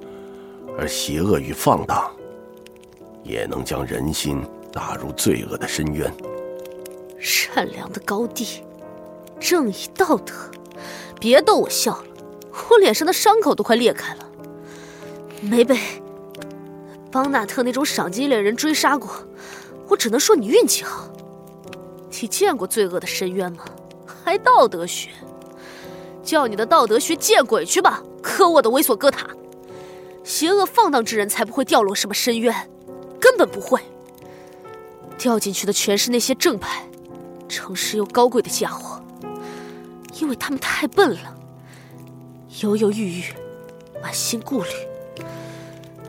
[0.79, 2.09] 而邪恶与放荡
[3.21, 6.09] 也能将人心打入罪恶的深渊。
[7.19, 8.63] 善良的高地，
[9.41, 10.33] 正义道德，
[11.19, 12.05] 别逗我笑了，
[12.69, 14.25] 我脸上的伤口都快裂开了。
[15.41, 15.77] 没被
[17.11, 19.09] 邦纳特那种赏金猎人追杀过，
[19.87, 21.09] 我只能说你运气好。
[22.21, 23.65] 你见过罪恶的深渊吗？
[24.23, 25.09] 还道德学？
[26.23, 28.01] 叫你的道德学见鬼去吧！
[28.23, 29.27] 可恶的猥琐哥塔，
[30.23, 32.67] 邪恶放荡之人才不会掉落什么深渊，
[33.19, 33.79] 根本不会。
[35.17, 36.89] 掉进去的全是那些正派、
[37.47, 38.99] 诚实又高贵的家伙，
[40.19, 41.34] 因为他们太笨了，
[42.61, 43.23] 犹犹豫豫，
[44.01, 44.69] 满心顾虑。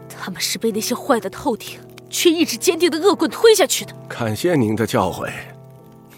[0.09, 1.79] 他们是被那些坏的透顶
[2.11, 3.93] 却意志坚定的恶棍推下去的。
[4.09, 5.31] 感谢您的教诲。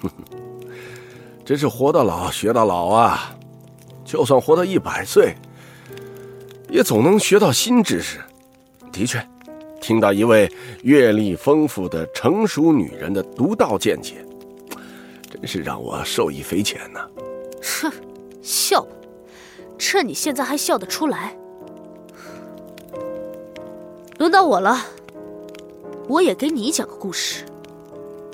[1.45, 3.35] 真是活到老学到老啊！
[4.05, 5.35] 就算活到一百岁，
[6.69, 8.19] 也总能学到新知识。
[8.93, 9.27] 的确，
[9.81, 10.51] 听到一位
[10.83, 14.25] 阅历丰富的成熟女人的独到见解，
[15.31, 17.01] 真是让我受益匪浅呢。
[17.63, 17.91] 哼，
[18.43, 18.89] 笑吧，
[19.79, 21.37] 趁你现在还笑得出来。
[24.19, 24.85] 轮到我了，
[26.09, 27.47] 我也给你讲个故事。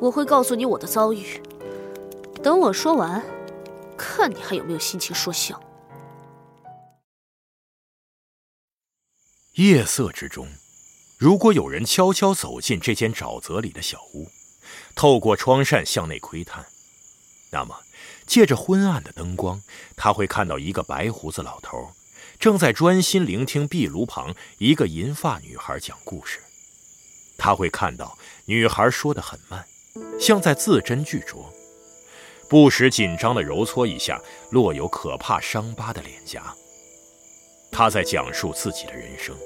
[0.01, 1.41] 我会告诉你我的遭遇。
[2.43, 3.23] 等我说完，
[3.97, 5.61] 看你还有没有心情说笑。
[9.55, 10.49] 夜色之中，
[11.17, 14.27] 如果有人悄悄走进这间沼泽里的小屋，
[14.97, 16.67] 透过窗扇向内窥探，
[17.53, 17.77] 那么
[18.27, 19.63] 借着昏暗的灯光，
[19.97, 21.93] 他会看到一个白胡子老头，
[22.39, 26.41] 正在专心聆听壁炉旁一个银发女孩讲故事。
[27.37, 29.65] 他会看到女孩说的很慢，
[30.19, 31.47] 像在字斟句酌，
[32.49, 34.21] 不时紧张地揉搓一下
[34.51, 36.55] 落有可怕伤疤的脸颊。
[37.73, 39.37] 他在讲述自己的人生，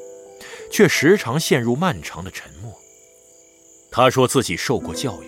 [0.71, 2.79] 却时常陷入漫长的沉默。
[3.91, 5.27] 他说自己受过教育，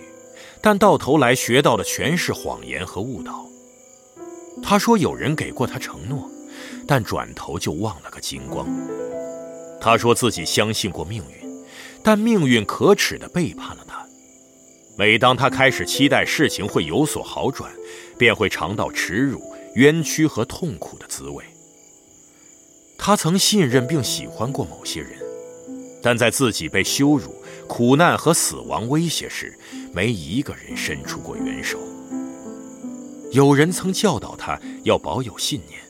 [0.63, 3.47] 但到头来学到的全是谎言和误导。
[4.63, 6.29] 他说有人给过他承诺，
[6.87, 8.69] 但转头就忘了个精光。
[9.81, 11.49] 他说自己相信过命运，
[12.03, 14.05] 但命运可耻地背叛了他。
[14.99, 17.73] 每当他开始期待事情会有所好转，
[18.19, 19.43] 便会尝到耻辱、
[19.77, 21.43] 冤屈和痛苦的滋味。
[22.99, 25.13] 他曾信任并喜欢过某些人，
[26.03, 27.35] 但在自己被羞辱、
[27.67, 29.59] 苦难和死亡威胁时，
[29.93, 31.79] 没一个人伸出过援手。
[33.33, 35.81] 有人曾教导他要保有信念，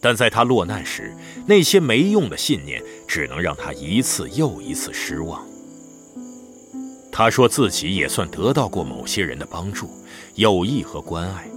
[0.00, 1.12] 但在他落难时，
[1.46, 5.44] 那些没用的信念只能让他一次又一次失望。
[7.10, 9.88] 他说自己也算得到过某些人的帮助、
[10.34, 11.48] 友谊和关爱，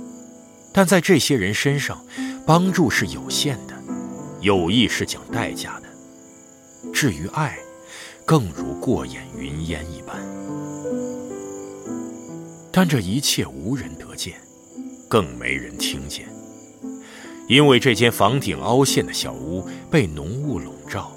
[0.72, 2.04] 但在这些人身上，
[2.46, 3.74] 帮助是有限的。
[4.42, 7.58] 友谊是讲代价的，至于爱，
[8.24, 10.37] 更如过眼云烟一般。
[12.80, 14.36] 但这一切无人得见，
[15.10, 16.28] 更没人听见，
[17.48, 21.12] 因为这间房顶凹陷的小屋被浓雾笼罩，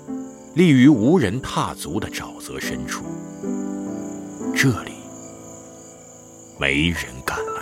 [0.55, 3.05] 立于无人踏足的沼泽深处。
[4.57, 4.93] 这里，
[6.59, 7.60] 没人敢来。